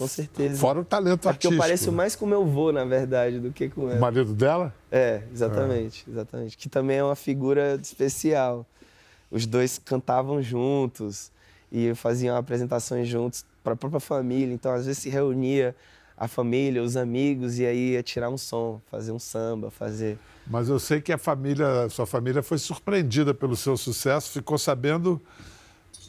Com 0.00 0.08
certeza. 0.08 0.56
Fora 0.58 0.80
o 0.80 0.84
talento 0.84 1.12
É 1.12 1.16
porque 1.16 1.28
artístico. 1.28 1.54
eu 1.54 1.58
pareço 1.58 1.92
mais 1.92 2.16
com 2.16 2.24
meu 2.26 2.42
avô, 2.42 2.72
na 2.72 2.84
verdade, 2.84 3.38
do 3.38 3.52
que 3.52 3.68
com 3.68 3.82
O 3.82 3.90
ela. 3.90 4.00
marido 4.00 4.32
dela? 4.34 4.74
É, 4.90 5.22
exatamente, 5.32 6.04
exatamente. 6.10 6.56
Que 6.56 6.68
também 6.68 6.96
é 6.96 7.04
uma 7.04 7.14
figura 7.14 7.78
especial. 7.82 8.66
Os 9.30 9.44
dois 9.46 9.78
cantavam 9.78 10.42
juntos 10.42 11.30
e 11.70 11.94
faziam 11.94 12.36
apresentações 12.36 13.06
juntos 13.06 13.44
para 13.62 13.74
a 13.74 13.76
própria 13.76 14.00
família. 14.00 14.54
Então, 14.54 14.72
às 14.72 14.86
vezes, 14.86 15.02
se 15.02 15.10
reunia 15.10 15.76
a 16.16 16.26
família, 16.26 16.82
os 16.82 16.96
amigos, 16.96 17.58
e 17.58 17.64
aí 17.66 17.92
ia 17.92 18.02
tirar 18.02 18.28
um 18.30 18.36
som, 18.38 18.80
fazer 18.90 19.12
um 19.12 19.18
samba, 19.18 19.70
fazer. 19.70 20.18
Mas 20.46 20.68
eu 20.68 20.78
sei 20.78 21.00
que 21.00 21.12
a 21.12 21.18
família, 21.18 21.88
sua 21.90 22.06
família 22.06 22.42
foi 22.42 22.58
surpreendida 22.58 23.32
pelo 23.32 23.54
seu 23.56 23.76
sucesso, 23.76 24.30
ficou 24.32 24.58
sabendo 24.58 25.20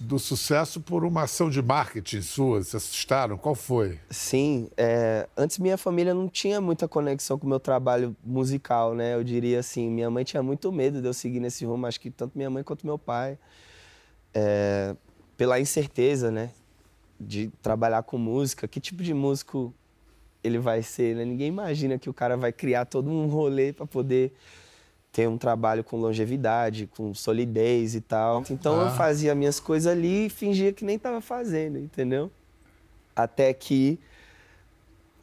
do 0.01 0.17
sucesso 0.17 0.81
por 0.81 1.05
uma 1.05 1.23
ação 1.23 1.49
de 1.49 1.61
marketing 1.61 2.21
sua. 2.21 2.63
Se 2.63 2.75
assustaram? 2.75 3.37
Qual 3.37 3.55
foi? 3.55 3.99
Sim, 4.09 4.69
é, 4.75 5.27
antes 5.37 5.59
minha 5.59 5.77
família 5.77 6.13
não 6.13 6.27
tinha 6.27 6.59
muita 6.59 6.87
conexão 6.87 7.37
com 7.37 7.45
o 7.45 7.49
meu 7.49 7.59
trabalho 7.59 8.15
musical, 8.23 8.95
né? 8.95 9.15
Eu 9.15 9.23
diria 9.23 9.59
assim, 9.59 9.89
minha 9.89 10.09
mãe 10.09 10.23
tinha 10.23 10.41
muito 10.41 10.71
medo 10.71 11.01
de 11.01 11.07
eu 11.07 11.13
seguir 11.13 11.39
nesse 11.39 11.65
rumo, 11.65 11.85
acho 11.85 11.99
que 11.99 12.09
tanto 12.09 12.37
minha 12.37 12.49
mãe 12.49 12.63
quanto 12.63 12.85
meu 12.85 12.97
pai, 12.97 13.37
é, 14.33 14.95
pela 15.37 15.59
incerteza, 15.59 16.31
né? 16.31 16.51
De 17.19 17.51
trabalhar 17.61 18.03
com 18.03 18.17
música, 18.17 18.67
que 18.67 18.79
tipo 18.79 19.03
de 19.03 19.13
músico 19.13 19.73
ele 20.43 20.57
vai 20.57 20.81
ser, 20.81 21.15
né? 21.15 21.23
Ninguém 21.23 21.47
imagina 21.47 21.99
que 21.99 22.09
o 22.09 22.13
cara 22.13 22.35
vai 22.35 22.51
criar 22.51 22.85
todo 22.85 23.09
um 23.09 23.27
rolê 23.27 23.71
para 23.71 23.85
poder 23.85 24.33
ter 25.11 25.27
um 25.27 25.37
trabalho 25.37 25.83
com 25.83 25.97
longevidade, 25.97 26.87
com 26.87 27.13
solidez 27.13 27.95
e 27.95 28.01
tal. 28.01 28.43
Então 28.49 28.79
eu 28.81 28.87
Ah. 28.87 28.91
fazia 28.91 29.35
minhas 29.35 29.59
coisas 29.59 29.91
ali 29.91 30.27
e 30.27 30.29
fingia 30.29 30.71
que 30.71 30.85
nem 30.85 30.97
tava 30.97 31.19
fazendo, 31.21 31.77
entendeu? 31.77 32.31
Até 33.15 33.53
que 33.53 33.99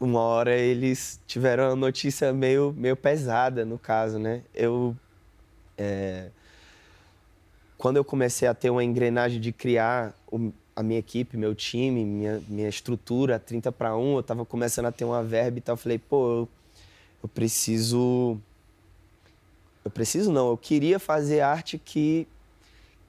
uma 0.01 0.21
hora 0.21 0.55
eles 0.55 1.19
tiveram 1.27 1.65
uma 1.71 1.77
notícia 1.77 2.33
meio, 2.33 2.73
meio 2.77 2.97
pesada, 2.97 3.65
no 3.65 3.79
caso, 3.79 4.19
né? 4.19 4.43
Eu. 4.55 4.95
é, 5.81 6.31
quando 7.77 7.97
eu 7.99 8.05
comecei 8.05 8.49
a 8.49 8.53
ter 8.55 8.69
uma 8.71 8.83
engrenagem 8.83 9.41
de 9.41 9.53
criar 9.53 10.13
o- 10.31 10.51
a 10.75 10.83
minha 10.83 10.99
equipe, 10.99 11.37
meu 11.37 11.55
time, 11.55 12.05
minha, 12.05 12.43
minha 12.49 12.69
estrutura, 12.69 13.39
30 13.39 13.71
para 13.71 13.97
1, 13.97 14.15
eu 14.15 14.21
estava 14.21 14.45
começando 14.45 14.87
a 14.87 14.93
ter 14.93 15.05
uma 15.05 15.23
verba 15.23 15.59
e 15.59 15.61
tal. 15.61 15.75
Eu 15.75 15.77
falei, 15.77 15.99
pô, 15.99 16.29
eu, 16.41 16.49
eu 17.23 17.29
preciso. 17.29 18.37
Eu 19.89 19.91
preciso 19.91 20.31
não, 20.31 20.51
eu 20.51 20.57
queria 20.59 20.99
fazer 20.99 21.41
arte 21.41 21.79
que, 21.79 22.29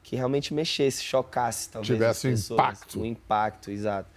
que 0.02 0.15
realmente 0.15 0.54
mexesse, 0.54 1.04
chocasse, 1.04 1.68
talvez. 1.70 1.94
Tivesse 1.94 2.28
as 2.28 2.34
pessoas, 2.39 2.60
impacto. 2.60 3.02
Um 3.02 3.06
impacto, 3.06 3.70
exato. 3.70 4.10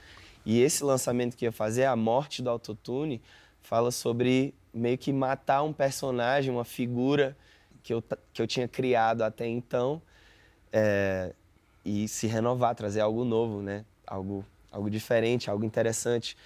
E 0.46 0.60
esse 0.60 0.84
lançamento 0.84 1.36
que 1.36 1.44
eu 1.44 1.48
ia 1.48 1.52
fazer, 1.52 1.86
A 1.86 1.96
Morte 1.96 2.40
do 2.40 2.48
Autotune, 2.48 3.20
fala 3.62 3.90
sobre 3.90 4.54
meio 4.72 4.96
que 4.96 5.12
matar 5.12 5.64
um 5.64 5.72
personagem, 5.72 6.52
uma 6.52 6.64
figura 6.64 7.36
que 7.82 7.92
eu, 7.92 8.00
que 8.32 8.40
eu 8.40 8.46
tinha 8.46 8.68
criado 8.68 9.22
até 9.22 9.44
então 9.44 10.00
é, 10.72 11.32
e 11.84 12.06
se 12.06 12.28
renovar, 12.28 12.76
trazer 12.76 13.00
algo 13.00 13.24
novo, 13.24 13.60
né? 13.60 13.84
Algo, 14.06 14.44
algo 14.70 14.88
diferente, 14.88 15.50
algo 15.50 15.64
interessante. 15.64 16.36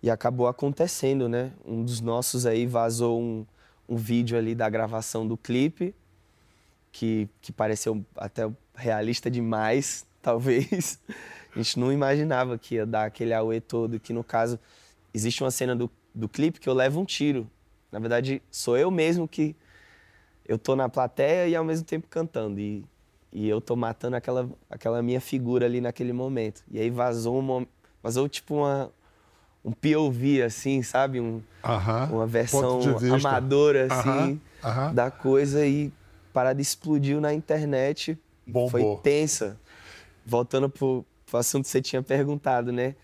E 0.00 0.08
acabou 0.08 0.46
acontecendo, 0.46 1.28
né? 1.28 1.50
Um 1.66 1.82
dos 1.84 2.00
nossos 2.00 2.46
aí 2.46 2.66
vazou 2.66 3.20
um, 3.20 3.44
um 3.90 3.96
vídeo 3.96 4.38
ali 4.38 4.54
da 4.54 4.70
gravação 4.70 5.26
do 5.26 5.36
clipe, 5.36 5.92
que, 6.92 7.28
que 7.42 7.50
pareceu 7.50 8.04
até 8.16 8.48
realista 8.72 9.28
demais, 9.28 10.06
talvez. 10.22 11.00
A 11.54 11.58
gente 11.58 11.78
não 11.80 11.92
imaginava 11.92 12.56
que 12.56 12.76
ia 12.76 12.86
dar 12.86 13.06
aquele 13.06 13.34
auê 13.34 13.60
todo, 13.60 13.98
que 13.98 14.12
no 14.12 14.22
caso, 14.22 14.60
existe 15.12 15.42
uma 15.42 15.50
cena 15.50 15.74
do, 15.74 15.90
do 16.14 16.28
clipe 16.28 16.60
que 16.60 16.68
eu 16.68 16.74
levo 16.74 17.00
um 17.00 17.04
tiro. 17.04 17.50
Na 17.90 17.98
verdade, 17.98 18.40
sou 18.48 18.78
eu 18.78 18.88
mesmo 18.92 19.26
que 19.26 19.56
eu 20.46 20.56
tô 20.56 20.76
na 20.76 20.88
plateia 20.88 21.48
e 21.48 21.56
ao 21.56 21.64
mesmo 21.64 21.84
tempo 21.84 22.06
cantando. 22.08 22.60
E, 22.60 22.84
e 23.32 23.48
eu 23.48 23.60
tô 23.60 23.74
matando 23.74 24.14
aquela, 24.14 24.48
aquela 24.70 25.02
minha 25.02 25.20
figura 25.20 25.66
ali 25.66 25.80
naquele 25.80 26.12
momento. 26.12 26.62
E 26.70 26.78
aí 26.78 26.90
vazou 26.90 27.40
uma, 27.40 27.66
vazou 28.00 28.28
tipo 28.28 28.54
uma, 28.54 28.92
um 29.64 29.72
POV, 29.72 30.42
assim, 30.42 30.82
sabe? 30.82 31.20
Um, 31.20 31.42
Aham. 31.62 32.08
uma 32.12 32.26
versão 32.26 32.80
amadora, 33.14 33.86
assim, 33.92 34.40
aham. 34.64 34.94
da 34.94 35.10
coisa 35.10 35.66
e 35.66 35.92
a 36.30 36.32
parada 36.32 36.60
explodiu 36.60 37.20
na 37.20 37.32
internet. 37.32 38.18
Bombou. 38.46 38.70
Foi 38.70 38.96
tensa. 39.02 39.58
Voltando 40.24 40.68
pro, 40.68 41.04
pro 41.26 41.38
assunto 41.38 41.64
que 41.64 41.70
você 41.70 41.82
tinha 41.82 42.02
perguntado, 42.02 42.72
né? 42.72 42.94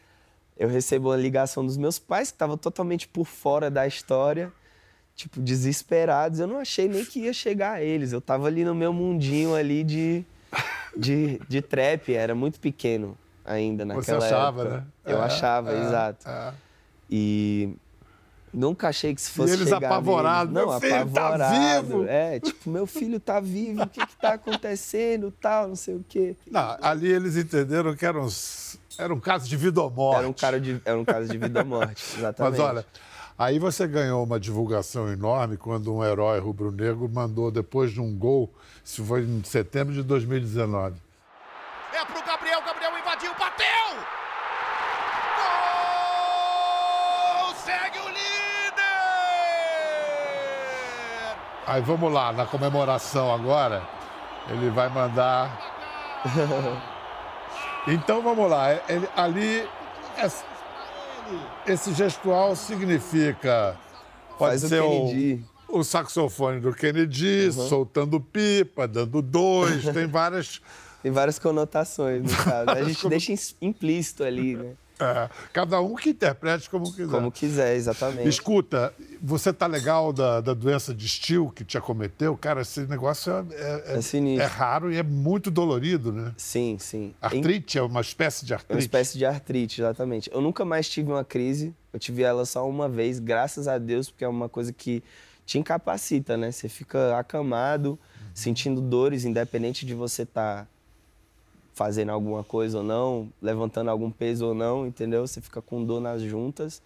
Eu 0.57 0.69
recebo 0.69 1.11
uma 1.11 1.17
ligação 1.17 1.65
dos 1.65 1.77
meus 1.77 1.99
pais, 1.99 2.31
que 2.31 2.35
estavam 2.35 2.57
totalmente 2.57 3.07
por 3.07 3.27
fora 3.27 3.71
da 3.71 3.87
história, 3.87 4.51
tipo, 5.15 5.41
desesperados. 5.41 6.41
Eu 6.41 6.47
não 6.47 6.59
achei 6.59 6.89
nem 6.89 7.05
que 7.05 7.21
ia 7.21 7.33
chegar 7.33 7.75
a 7.75 7.83
eles. 7.83 8.13
Eu 8.13 8.23
tava 8.23 8.47
ali 8.47 8.65
no 8.65 8.75
meu 8.75 8.93
mundinho 8.93 9.55
ali 9.55 9.85
de, 9.85 10.25
de, 10.97 11.39
de 11.47 11.61
trap, 11.61 12.15
era 12.15 12.35
muito 12.35 12.59
pequeno 12.59 13.19
ainda 13.47 13.85
naquela 13.85 14.25
achava, 14.27 14.63
época. 14.63 14.77
né? 14.79 14.85
Eu 15.05 15.19
É, 15.19 15.25
achava, 15.25 15.73
é, 15.73 15.83
exato. 15.83 16.29
é. 16.29 16.53
E 17.11 17.77
nunca 18.53 18.89
achei 18.89 19.15
que 19.15 19.21
isso 19.21 19.31
fosse 19.33 19.53
eles 19.55 19.69
chegar 19.69 19.87
apavorados, 19.87 20.53
neles. 20.53 20.67
Não, 20.67 20.73
"Meu 20.73 20.81
filho 20.81 21.13
tá 21.13 21.21
apavorado. 21.29 21.87
vivo!" 21.87 22.05
É, 22.09 22.41
tipo, 22.41 22.71
meu 22.71 22.87
filho 22.87 23.21
tá 23.21 23.39
vivo, 23.41 23.83
o 23.83 23.87
que 23.89 24.05
que 24.07 24.17
tá 24.17 24.35
acontecendo, 24.35 25.33
tal, 25.41 25.69
não 25.69 25.77
sei 25.77 25.95
o 25.95 26.05
quê. 26.09 26.35
Não, 26.51 26.77
ali 26.83 27.07
eles 27.11 27.37
entenderam 27.37 27.95
que 27.95 28.05
era 28.05 28.21
um, 28.21 28.29
era 28.99 29.15
um 29.15 29.21
caso 29.21 29.49
de 29.49 29.57
vida 29.57 29.81
ou 29.81 29.91
morte. 29.91 30.19
Era 30.19 30.29
um, 30.29 30.33
cara 30.33 30.61
de, 30.61 30.81
era 30.85 30.99
um 30.99 31.05
caso 31.05 31.29
de 31.29 31.39
vida 31.39 31.61
ou 31.61 31.67
morte, 31.67 32.03
exatamente. 32.19 32.59
Mas 32.59 32.69
olha, 32.69 32.87
aí 33.39 33.59
você 33.61 33.87
ganhou 33.87 34.25
uma 34.25 34.41
divulgação 34.41 35.13
enorme 35.13 35.57
quando 35.57 35.95
um 35.95 36.03
herói 36.05 36.41
rubro-negro 36.41 37.09
mandou, 37.09 37.51
depois 37.53 37.93
de 37.93 38.01
um 38.01 38.13
gol, 38.17 38.53
isso 38.85 39.05
foi 39.05 39.23
em 39.23 39.43
setembro 39.45 39.93
de 39.95 40.03
2019. 40.03 40.97
É 41.93 42.05
pro 42.05 42.25
Gabriel, 42.27 42.56
Aí 51.67 51.83
vamos 51.83 52.13
lá, 52.13 52.33
na 52.33 52.47
comemoração 52.47 53.33
agora, 53.33 53.83
ele 54.49 54.71
vai 54.71 54.89
mandar. 54.89 55.61
Então 57.89 58.21
vamos 58.21 58.51
lá, 58.51 58.73
ele, 58.89 59.09
ali 59.15 59.65
esse, 61.67 61.93
gestual 61.95 62.57
significa 62.57 63.77
pode 64.39 64.59
Faz 64.59 64.65
o 64.65 64.69
ser 64.69 64.83
o, 64.83 65.79
o 65.79 65.85
saxofone 65.85 66.61
do 66.61 66.73
Kennedy, 66.73 67.53
soltando 67.53 68.21
pipa, 68.21 68.89
dando 68.89 69.23
dois, 69.23 69.85
tem 69.95 70.07
várias. 70.07 70.61
Tem 71.03 71.13
várias 71.13 71.39
conotações, 71.39 72.23
no 72.23 72.37
caso. 72.45 72.71
A 72.71 72.83
gente 72.83 73.09
deixa 73.09 73.33
implícito 73.61 74.25
ali, 74.25 74.57
né? 74.57 74.73
É, 74.99 75.29
cada 75.53 75.81
um 75.81 75.95
que 75.95 76.11
interprete 76.11 76.71
como 76.71 76.91
quiser. 76.93 77.11
Como 77.11 77.31
quiser, 77.31 77.77
exatamente. 77.77 78.29
Escuta, 78.29 78.93
você 79.21 79.53
tá 79.53 79.67
legal 79.67 80.13
da, 80.13 80.41
da 80.41 80.55
doença 80.55 80.95
de 80.95 81.09
Still 81.09 81.51
que 81.51 81.65
te 81.65 81.77
acometeu? 81.77 82.37
Cara, 82.37 82.63
esse 82.63 82.81
negócio 82.87 83.33
é, 83.33 83.45
é, 83.53 83.99
É 83.99 84.43
é 84.43 84.45
raro 84.47 84.93
e 84.93 84.97
é 84.97 85.03
muito 85.03 85.51
dolorido, 85.51 86.13
né? 86.13 86.33
Sim, 86.37 86.77
sim. 86.79 87.15
Artrite 87.21 87.79
é 87.79 87.83
uma 87.83 88.01
espécie 88.01 88.47
de 88.47 88.53
É 88.53 88.57
uma 88.57 88.61
artrite. 88.61 88.81
espécie 88.81 89.19
de 89.19 89.27
artrite, 89.27 89.81
exatamente. 89.81 90.31
Eu 90.33 90.41
nunca 90.41 90.65
mais 90.65 90.89
tive 90.89 91.11
uma 91.11 91.25
crise. 91.25 91.75
Eu 91.93 91.99
tive 91.99 92.23
ela 92.23 92.45
só 92.45 92.69
uma 92.69 92.89
vez, 92.89 93.19
graças 93.19 93.69
a 93.69 93.79
Deus, 93.79 94.11
porque 94.11 94.25
é 94.25 94.29
uma 94.29 94.49
coisa 94.49 94.73
que 94.73 95.03
te 95.45 95.59
incapacita, 95.59 96.37
né? 96.37 96.51
Você 96.51 96.69
fica 96.69 97.19
acamado, 97.19 97.99
sentindo 98.35 98.81
dores, 98.81 99.25
independente 99.25 99.87
de 99.87 99.95
você 99.95 100.23
estar 100.23 100.67
fazendo 101.77 102.09
alguma 102.09 102.43
coisa 102.43 102.79
ou 102.79 102.83
não, 102.83 103.29
levantando 103.41 103.91
algum 103.91 104.11
peso 104.11 104.47
ou 104.47 104.55
não, 104.55 104.87
entendeu? 104.87 105.27
Você 105.27 105.43
fica 105.43 105.61
com 105.61 105.85
dor 105.85 106.01
nas 106.01 106.23
juntas 106.23 106.81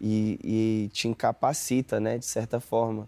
e, 0.00 0.40
e 0.42 0.90
te 0.94 1.08
incapacita, 1.08 2.00
né? 2.00 2.16
De 2.16 2.24
certa 2.24 2.58
forma. 2.58 3.06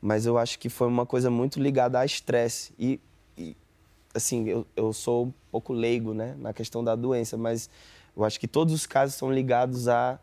Mas 0.00 0.24
eu 0.24 0.38
acho 0.38 0.56
que 0.56 0.68
foi 0.68 0.86
uma 0.86 1.04
coisa 1.04 1.32
muito 1.32 1.60
ligada 1.60 1.98
a 1.98 2.04
estresse. 2.04 2.72
E, 2.78 3.00
e 3.36 3.56
assim, 4.14 4.48
eu, 4.48 4.64
eu 4.76 4.92
sou 4.92 5.26
um 5.26 5.32
pouco 5.50 5.72
leigo, 5.72 6.14
né, 6.14 6.36
na 6.38 6.52
questão 6.52 6.84
da 6.84 6.94
doença, 6.94 7.36
mas 7.36 7.68
eu 8.16 8.24
acho 8.24 8.38
que 8.38 8.46
todos 8.46 8.72
os 8.72 8.86
casos 8.86 9.16
são 9.16 9.32
ligados 9.32 9.88
a 9.88 10.16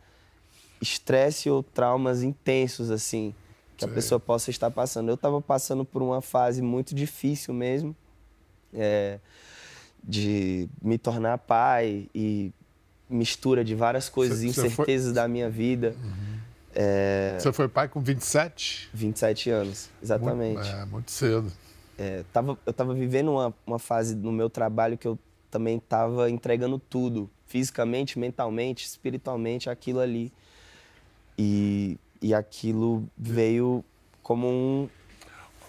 estresse 0.82 1.50
ou 1.50 1.62
traumas 1.62 2.24
intensos, 2.24 2.89
assim, 2.91 3.36
que 3.76 3.84
a 3.84 3.89
pessoa 3.89 4.22
possa 4.22 4.50
estar 4.50 4.72
passando. 4.72 5.10
Eu 5.10 5.15
estava 5.15 5.41
passando 5.41 5.84
por 5.84 6.02
uma 6.02 6.22
fase 6.22 6.62
muito 6.62 6.96
difícil 6.96 7.54
mesmo, 7.54 7.94
é, 8.74 9.20
de 10.08 10.70
me 10.82 10.98
tornar 10.98 11.38
pai 11.39 12.08
e 12.13 12.52
mistura 13.10 13.63
de 13.63 13.74
várias 13.76 14.08
coisas, 14.10 14.38
Cê- 14.39 14.48
cê 14.48 14.54
foi- 14.54 14.65
incertezas 14.68 15.13
da 15.13 15.28
minha 15.28 15.50
vida. 15.50 15.96
É, 16.74 17.38
Você 17.39 17.52
foi 17.54 17.68
pai 17.68 17.88
com 17.88 18.02
27? 18.02 18.89
27 18.94 19.50
anos, 19.50 19.89
exatamente. 20.02 20.56
Muito, 20.58 20.68
é, 20.76 20.86
muito 20.86 21.12
cedo. 21.12 21.52
É, 21.98 22.24
tava, 22.34 22.58
eu 22.65 22.72
estava 22.72 22.94
vivendo 22.94 23.32
uma, 23.32 23.54
uma 23.65 23.80
fase 23.80 24.13
no 24.15 24.32
meu 24.32 24.50
trabalho 24.50 24.98
que 24.98 25.08
eu 25.08 25.18
também 25.50 25.78
estava 25.78 26.30
entregando 26.30 26.78
tudo, 26.78 27.30
fisicamente, 27.48 28.20
mentalmente, 28.20 28.86
espiritualmente, 28.86 29.70
aquilo 29.70 30.02
ali. 30.02 30.32
E, 31.38 31.98
e 32.22 32.34
aquilo 32.34 33.08
veio 33.18 33.84
como 34.22 34.48
um. 34.48 34.89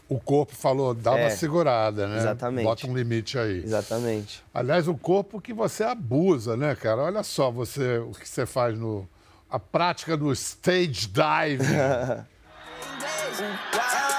O 0.09 0.21
corpo 0.21 0.55
falou, 0.55 0.95
dá 0.95 1.11
uma 1.12 1.21
É, 1.21 1.31
segurada, 1.31 2.07
né? 2.07 2.19
exatamente. 2.19 2.64
Bota 2.64 2.87
um 2.87 2.97
limite 2.97 3.37
aí. 3.38 3.59
Exatamente. 3.64 4.42
Aliás, 4.55 4.87
o 4.87 4.95
corpo 4.95 5.40
que 5.40 5.53
você 5.53 5.83
abusa, 5.83 6.57
né, 6.57 6.77
cara? 6.77 7.03
Olha 7.03 7.25
só 7.25 7.51
você, 7.51 7.99
o 7.99 8.12
que 8.12 8.29
você 8.29 8.47
faz 8.47 8.79
no. 8.79 9.09
A 9.51 9.59
prática 9.59 10.16
do 10.16 10.31
stage 10.33 11.09
dive. 11.09 11.64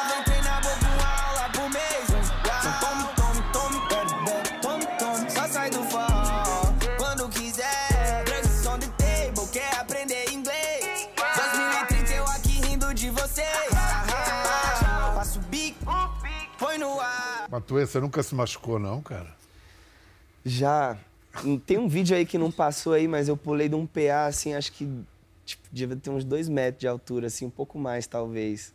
Matuê, 17.67 17.85
você 17.85 17.99
nunca 17.99 18.23
se 18.23 18.33
machucou, 18.33 18.79
não, 18.79 19.01
cara? 19.01 19.35
Já. 20.45 20.97
Tem 21.65 21.77
um 21.77 21.89
vídeo 21.89 22.15
aí 22.15 22.25
que 22.25 22.37
não 22.37 22.49
passou 22.49 22.93
aí, 22.93 23.09
mas 23.09 23.27
eu 23.27 23.35
pulei 23.35 23.67
de 23.67 23.75
um 23.75 23.85
PA, 23.85 24.25
assim, 24.25 24.53
acho 24.53 24.71
que 24.71 24.89
tipo, 25.45 25.63
devia 25.69 25.97
ter 25.97 26.09
uns 26.09 26.23
dois 26.23 26.47
metros 26.47 26.79
de 26.79 26.87
altura, 26.87 27.27
assim, 27.27 27.45
um 27.45 27.49
pouco 27.49 27.77
mais, 27.77 28.07
talvez. 28.07 28.73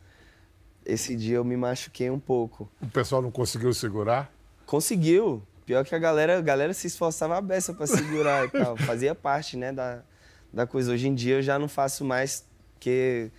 Esse 0.85 1.17
dia 1.17 1.37
eu 1.37 1.45
me 1.45 1.57
machuquei 1.57 2.11
um 2.11 2.19
pouco. 2.19 2.69
O 2.83 2.89
pessoal 2.89 3.23
não 3.23 3.31
conseguiu 3.31 3.73
segurar? 3.73 4.31
Conseguiu. 4.67 5.43
Pior 5.65 5.87
que 5.87 5.95
a 5.95 5.99
galera, 5.99 6.37
a 6.39 6.43
galera 6.43 6.75
se 6.75 6.87
esforçava 6.87 7.39
a 7.39 7.41
beça 7.41 7.73
pra 7.73 7.87
segurar 7.87 8.45
e 8.45 8.51
tal. 8.51 8.77
Fazia 8.85 9.15
parte, 9.15 9.57
né, 9.57 9.73
da, 9.73 10.03
da 10.53 10.67
coisa. 10.67 10.93
Hoje 10.93 11.09
em 11.09 11.15
dia 11.15 11.37
eu 11.37 11.43
já 11.43 11.59
não 11.59 11.67
faço 11.67 12.05
mais, 12.05 12.45
porque 12.75 13.31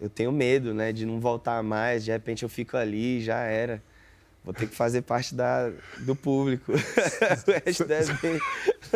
eu 0.00 0.08
tenho 0.08 0.32
medo, 0.32 0.72
né, 0.72 0.90
de 0.90 1.04
não 1.04 1.20
voltar 1.20 1.62
mais. 1.62 2.02
De 2.02 2.10
repente 2.10 2.44
eu 2.44 2.48
fico 2.48 2.78
ali, 2.78 3.20
já 3.20 3.40
era. 3.40 3.82
Vou 4.46 4.54
ter 4.54 4.68
que 4.68 4.76
fazer 4.76 5.02
parte 5.02 5.34
da, 5.34 5.70
do 5.98 6.14
público. 6.14 6.70
o 6.72 6.76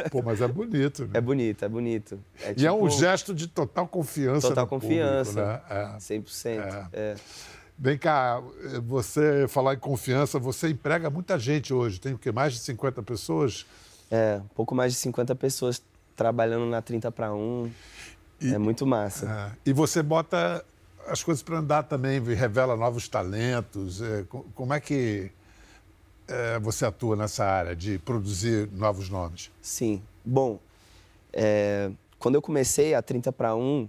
é, 0.01 0.09
Pô, 0.09 0.23
mas 0.23 0.41
é 0.41 0.47
bonito, 0.47 1.03
né? 1.07 1.11
é 1.15 1.21
bonito, 1.21 1.65
é 1.65 1.69
bonito. 1.69 2.21
É 2.41 2.55
E 2.57 2.65
é 2.65 2.71
um 2.71 2.87
tipo, 2.87 3.01
gesto 3.01 3.35
de 3.35 3.49
total 3.49 3.89
confiança 3.89 4.47
Total 4.49 4.65
no 4.65 4.71
público, 4.71 4.87
confiança. 5.03 5.45
né? 5.45 5.61
É. 5.69 5.97
100%. 5.99 6.89
É. 6.93 7.15
Vem 7.77 7.99
cá, 7.99 8.41
você 8.85 9.49
falar 9.49 9.75
em 9.75 9.79
confiança, 9.79 10.39
você 10.39 10.69
emprega 10.69 11.11
muita 11.11 11.37
gente 11.37 11.75
hoje. 11.75 11.99
Tem 12.01 12.15
o 12.15 12.19
quê? 12.19 12.31
Mais 12.31 12.53
de 12.53 12.61
50 12.61 13.03
pessoas? 13.03 13.67
É, 14.09 14.37
um 14.45 14.49
pouco 14.55 14.73
mais 14.73 14.93
de 14.93 14.99
50 15.01 15.35
pessoas 15.35 15.83
trabalhando 16.15 16.67
na 16.67 16.81
30 16.81 17.11
para 17.11 17.35
1. 17.35 17.69
E- 18.41 18.55
É 18.55 18.59
muito 18.59 18.87
massa. 18.87 19.53
É. 19.67 19.71
E 19.71 19.73
você 19.73 20.01
bota 20.01 20.65
as 21.09 21.25
coisas 21.25 21.43
para 21.43 21.59
andar 21.59 21.83
também, 21.85 22.21
revela 22.23 22.77
novos 22.77 23.09
talentos. 23.09 24.01
É, 24.01 24.23
co- 24.29 24.47
como 24.55 24.73
é 24.75 24.79
que 24.79 25.33
é, 25.35 25.40
você 26.63 26.85
atua 26.85 27.17
nessa 27.17 27.45
área 27.45 27.75
de 27.75 27.99
produzir 27.99 28.69
novos 28.73 29.09
nomes? 29.09 29.51
Sim. 29.61 30.03
Bom, 30.25 30.59
é, 31.33 31.91
quando 32.19 32.35
eu 32.35 32.43
comecei 32.43 32.95
a 32.95 33.03
30 33.03 33.33
para 33.33 33.55
1, 33.55 33.89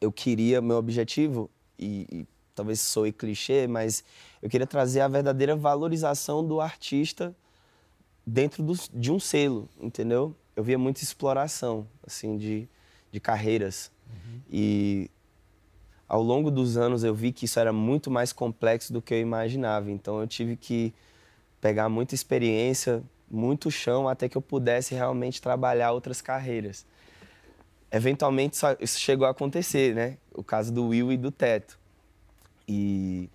eu 0.00 0.10
queria, 0.12 0.60
meu 0.60 0.76
objetivo, 0.76 1.50
e, 1.78 2.06
e 2.10 2.26
talvez 2.54 2.80
soe 2.80 3.12
clichê, 3.12 3.66
mas 3.66 4.04
eu 4.42 4.48
queria 4.50 4.66
trazer 4.66 5.00
a 5.00 5.08
verdadeira 5.08 5.56
valorização 5.56 6.46
do 6.46 6.60
artista 6.60 7.34
dentro 8.26 8.62
dos- 8.62 8.90
de 8.92 9.10
um 9.10 9.18
selo, 9.18 9.68
entendeu? 9.80 10.34
Eu 10.54 10.62
via 10.62 10.78
muita 10.78 11.02
exploração, 11.02 11.86
assim, 12.06 12.36
de, 12.36 12.68
de 13.10 13.20
carreiras. 13.20 13.90
E 14.52 15.08
ao 16.08 16.22
longo 16.22 16.50
dos 16.50 16.76
anos 16.76 17.04
eu 17.04 17.14
vi 17.14 17.32
que 17.32 17.44
isso 17.44 17.58
era 17.60 17.72
muito 17.72 18.10
mais 18.10 18.32
complexo 18.32 18.92
do 18.92 19.00
que 19.00 19.14
eu 19.14 19.20
imaginava. 19.20 19.90
Então 19.90 20.20
eu 20.20 20.26
tive 20.26 20.56
que 20.56 20.92
pegar 21.60 21.88
muita 21.88 22.14
experiência, 22.14 23.02
muito 23.30 23.70
chão, 23.70 24.08
até 24.08 24.28
que 24.28 24.36
eu 24.36 24.42
pudesse 24.42 24.94
realmente 24.94 25.40
trabalhar 25.40 25.92
outras 25.92 26.20
carreiras. 26.20 26.84
Eventualmente 27.92 28.58
isso 28.80 28.98
chegou 28.98 29.26
a 29.26 29.30
acontecer, 29.30 29.94
né? 29.94 30.16
O 30.32 30.42
caso 30.42 30.72
do 30.72 30.88
Will 30.88 31.12
e 31.12 31.16
do 31.16 31.30
Teto. 31.30 31.78
E 32.66 33.28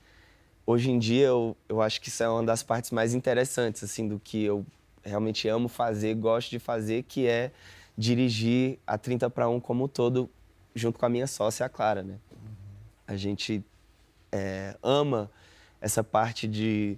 hoje 0.66 0.90
em 0.90 0.98
dia 0.98 1.28
eu, 1.28 1.56
eu 1.68 1.82
acho 1.82 2.02
que 2.02 2.10
isso 2.10 2.24
é 2.24 2.30
uma 2.30 2.44
das 2.44 2.64
partes 2.64 2.92
mais 2.92 3.14
interessantes, 3.14 3.84
assim, 3.84 4.08
do 4.08 4.20
que 4.20 4.44
eu 4.44 4.66
realmente 5.04 5.48
amo 5.48 5.68
fazer, 5.68 6.16
gosto 6.16 6.50
de 6.50 6.60
fazer, 6.60 7.04
que 7.04 7.28
é 7.28 7.52
dirigir 7.98 8.80
a 8.88 8.98
30 8.98 9.30
para 9.30 9.48
1 9.48 9.60
como 9.60 9.86
um 9.86 9.88
todo, 9.88 10.30
junto 10.74 10.98
com 11.00 11.06
a 11.06 11.10
minha 11.10 11.28
sócia, 11.28 11.66
a 11.66 11.70
Clara, 11.70 12.02
né? 12.02 12.18
A 13.08 13.16
gente 13.16 13.64
é, 14.32 14.76
ama 14.82 15.30
essa 15.80 16.04
parte 16.04 16.48
de 16.48 16.98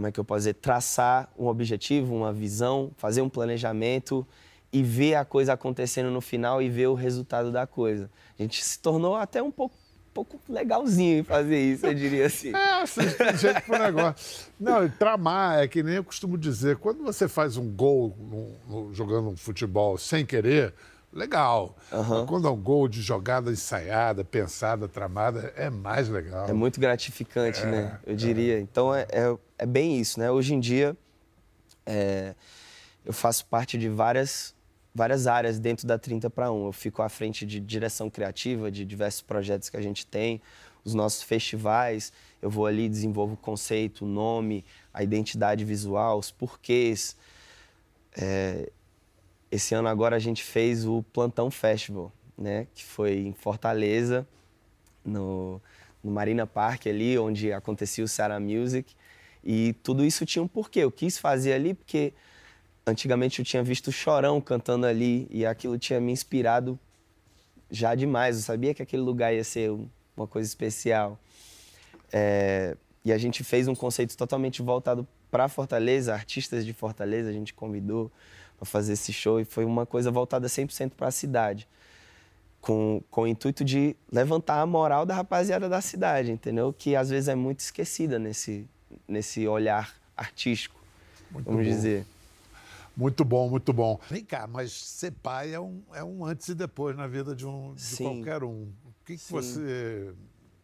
como 0.00 0.06
é 0.06 0.12
que 0.12 0.18
eu 0.18 0.24
posso 0.24 0.38
dizer, 0.40 0.54
traçar 0.54 1.30
um 1.38 1.46
objetivo, 1.46 2.14
uma 2.16 2.32
visão, 2.32 2.90
fazer 2.96 3.20
um 3.20 3.28
planejamento 3.28 4.26
e 4.72 4.82
ver 4.82 5.14
a 5.16 5.26
coisa 5.26 5.52
acontecendo 5.52 6.10
no 6.10 6.22
final 6.22 6.62
e 6.62 6.70
ver 6.70 6.86
o 6.86 6.94
resultado 6.94 7.52
da 7.52 7.66
coisa. 7.66 8.10
A 8.38 8.42
gente 8.42 8.64
se 8.64 8.78
tornou 8.78 9.14
até 9.14 9.42
um 9.42 9.50
pouco, 9.50 9.74
pouco 10.14 10.40
legalzinho 10.48 11.22
fazer 11.22 11.58
isso, 11.60 11.84
eu 11.84 11.92
diria 11.92 12.24
assim. 12.24 12.50
É, 12.56 12.86
têm 13.26 13.36
jeito 13.36 13.60
pro 13.60 13.78
negócio. 13.78 14.46
Não, 14.58 14.88
tramar 14.88 15.58
é 15.58 15.68
que 15.68 15.82
nem 15.82 15.96
eu 15.96 16.04
costumo 16.04 16.38
dizer, 16.38 16.78
quando 16.78 17.02
você 17.02 17.28
faz 17.28 17.58
um 17.58 17.68
gol 17.70 18.16
no- 18.18 18.86
no- 18.86 18.94
jogando 18.94 19.28
um 19.28 19.36
futebol 19.36 19.98
sem 19.98 20.24
querer, 20.24 20.72
legal. 21.12 21.76
Mas 21.90 22.28
quando 22.28 22.46
é 22.46 22.50
um 22.50 22.60
gol 22.60 22.88
de 22.88 23.02
jogada 23.02 23.50
ensaiada, 23.50 24.24
pensada, 24.24 24.88
tramada, 24.88 25.52
é 25.56 25.68
mais 25.70 26.08
legal. 26.08 26.48
É 26.48 26.52
muito 26.52 26.80
gratificante, 26.80 27.64
né? 27.64 27.98
Eu 28.06 28.14
diria. 28.14 28.60
Então 28.60 28.94
é, 28.94 29.06
é, 29.10 29.36
é 29.58 29.66
bem 29.66 29.98
isso, 29.98 30.18
né? 30.18 30.30
Hoje 30.30 30.54
em 30.54 30.60
dia 30.60 30.96
é, 31.84 32.34
eu 33.04 33.12
faço 33.12 33.44
parte 33.46 33.76
de 33.76 33.88
várias 33.88 34.54
várias 34.94 35.26
áreas 35.26 35.58
dentro 35.58 35.86
da 35.86 35.98
30 35.98 36.28
para 36.30 36.50
1. 36.50 36.66
Eu 36.66 36.72
fico 36.72 37.02
à 37.02 37.08
frente 37.08 37.46
de 37.46 37.60
direção 37.60 38.10
criativa 38.10 38.70
de 38.70 38.84
diversos 38.84 39.22
projetos 39.22 39.68
que 39.68 39.76
a 39.76 39.82
gente 39.82 40.06
tem, 40.06 40.40
os 40.84 40.94
nossos 40.94 41.22
festivais. 41.22 42.12
Eu 42.42 42.50
vou 42.50 42.66
ali 42.66 42.88
desenvolvo 42.88 43.34
o 43.34 43.36
conceito, 43.36 44.04
o 44.04 44.08
nome, 44.08 44.64
a 44.92 45.02
identidade 45.02 45.64
visual, 45.64 46.18
os 46.18 46.30
porquês. 46.30 47.16
É, 48.16 48.70
esse 49.50 49.74
ano 49.74 49.88
agora 49.88 50.16
a 50.16 50.18
gente 50.18 50.42
fez 50.42 50.86
o 50.86 51.02
Plantão 51.12 51.50
Festival, 51.50 52.12
né? 52.36 52.66
Que 52.74 52.84
foi 52.84 53.18
em 53.18 53.32
Fortaleza, 53.32 54.26
no, 55.04 55.60
no 56.02 56.10
Marina 56.10 56.46
Park 56.46 56.86
ali, 56.86 57.18
onde 57.18 57.52
acontecia 57.52 58.04
o 58.04 58.08
Ceará 58.08 58.38
Music. 58.38 58.94
E 59.42 59.72
tudo 59.82 60.04
isso 60.04 60.24
tinha 60.26 60.42
um 60.42 60.48
porquê. 60.48 60.80
Eu 60.80 60.90
quis 60.92 61.18
fazer 61.18 61.52
ali 61.52 61.74
porque 61.74 62.12
antigamente 62.86 63.38
eu 63.40 63.44
tinha 63.44 63.62
visto 63.62 63.88
o 63.88 63.92
Chorão 63.92 64.40
cantando 64.40 64.86
ali 64.86 65.26
e 65.30 65.44
aquilo 65.46 65.78
tinha 65.78 66.00
me 66.00 66.12
inspirado 66.12 66.78
já 67.70 67.94
demais. 67.94 68.36
Eu 68.36 68.42
sabia 68.42 68.74
que 68.74 68.82
aquele 68.82 69.02
lugar 69.02 69.34
ia 69.34 69.44
ser 69.44 69.70
um- 69.70 69.88
uma 70.16 70.26
coisa 70.26 70.46
especial. 70.46 71.18
É, 72.12 72.76
e 73.04 73.12
a 73.12 73.18
gente 73.18 73.42
fez 73.42 73.66
um 73.68 73.74
conceito 73.74 74.16
totalmente 74.16 74.60
voltado 74.60 75.06
para 75.30 75.48
Fortaleza, 75.48 76.12
artistas 76.12 76.66
de 76.66 76.72
Fortaleza, 76.72 77.30
a 77.30 77.32
gente 77.32 77.54
convidou 77.54 78.10
para 78.60 78.66
fazer 78.66 78.92
esse 78.92 79.10
show 79.10 79.40
e 79.40 79.44
foi 79.44 79.64
uma 79.64 79.86
coisa 79.86 80.10
voltada 80.10 80.46
100% 80.46 80.90
para 80.90 81.08
a 81.08 81.10
cidade. 81.10 81.66
Com, 82.60 83.02
com 83.10 83.22
o 83.22 83.26
intuito 83.26 83.64
de 83.64 83.96
levantar 84.12 84.60
a 84.60 84.66
moral 84.66 85.06
da 85.06 85.14
rapaziada 85.14 85.66
da 85.66 85.80
cidade, 85.80 86.30
entendeu? 86.30 86.74
Que 86.76 86.94
às 86.94 87.08
vezes 87.08 87.28
é 87.28 87.34
muito 87.34 87.60
esquecida 87.60 88.18
nesse, 88.18 88.68
nesse 89.08 89.48
olhar 89.48 89.96
artístico, 90.14 90.78
Muito 91.30 91.46
vamos 91.46 91.66
bom. 91.66 91.72
dizer. 91.72 92.06
Muito 92.94 93.24
bom, 93.24 93.48
muito 93.48 93.72
bom. 93.72 93.98
Vem 94.10 94.22
cá, 94.22 94.46
mas 94.46 94.72
ser 94.72 95.10
pai 95.10 95.54
é 95.54 95.60
um, 95.60 95.80
é 95.94 96.04
um 96.04 96.22
antes 96.22 96.48
e 96.48 96.54
depois 96.54 96.94
na 96.94 97.06
vida 97.06 97.34
de, 97.34 97.46
um, 97.46 97.72
de 97.72 97.80
Sim. 97.80 98.04
qualquer 98.04 98.44
um. 98.44 98.68
O 98.84 98.92
que, 99.06 99.16
que 99.16 99.32
você. 99.32 100.12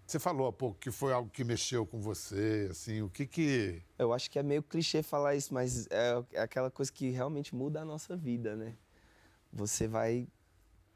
Você 0.07 0.21
falou 0.21 0.47
há 0.47 0.53
pouco 0.53 0.79
que 0.79 0.91
foi 0.93 1.13
algo 1.13 1.29
que 1.31 1.43
mexeu 1.43 1.85
com 1.85 2.01
você, 2.01 2.69
assim, 2.71 3.03
o 3.03 3.11
que 3.11 3.27
que. 3.27 3.83
Eu 3.99 4.13
acho 4.13 4.31
que 4.31 4.39
é 4.39 4.43
meio 4.43 4.63
clichê 4.63 5.03
falar 5.03 5.35
isso, 5.35 5.53
mas 5.53 5.87
é 5.91 6.23
é 6.33 6.41
aquela 6.41 6.71
coisa 6.71 6.93
que 6.93 7.11
realmente 7.11 7.55
muda 7.55 7.81
a 7.81 7.85
nossa 7.85 8.17
vida, 8.17 8.55
né? 8.55 8.77
Você 9.53 9.89
vai 9.89 10.29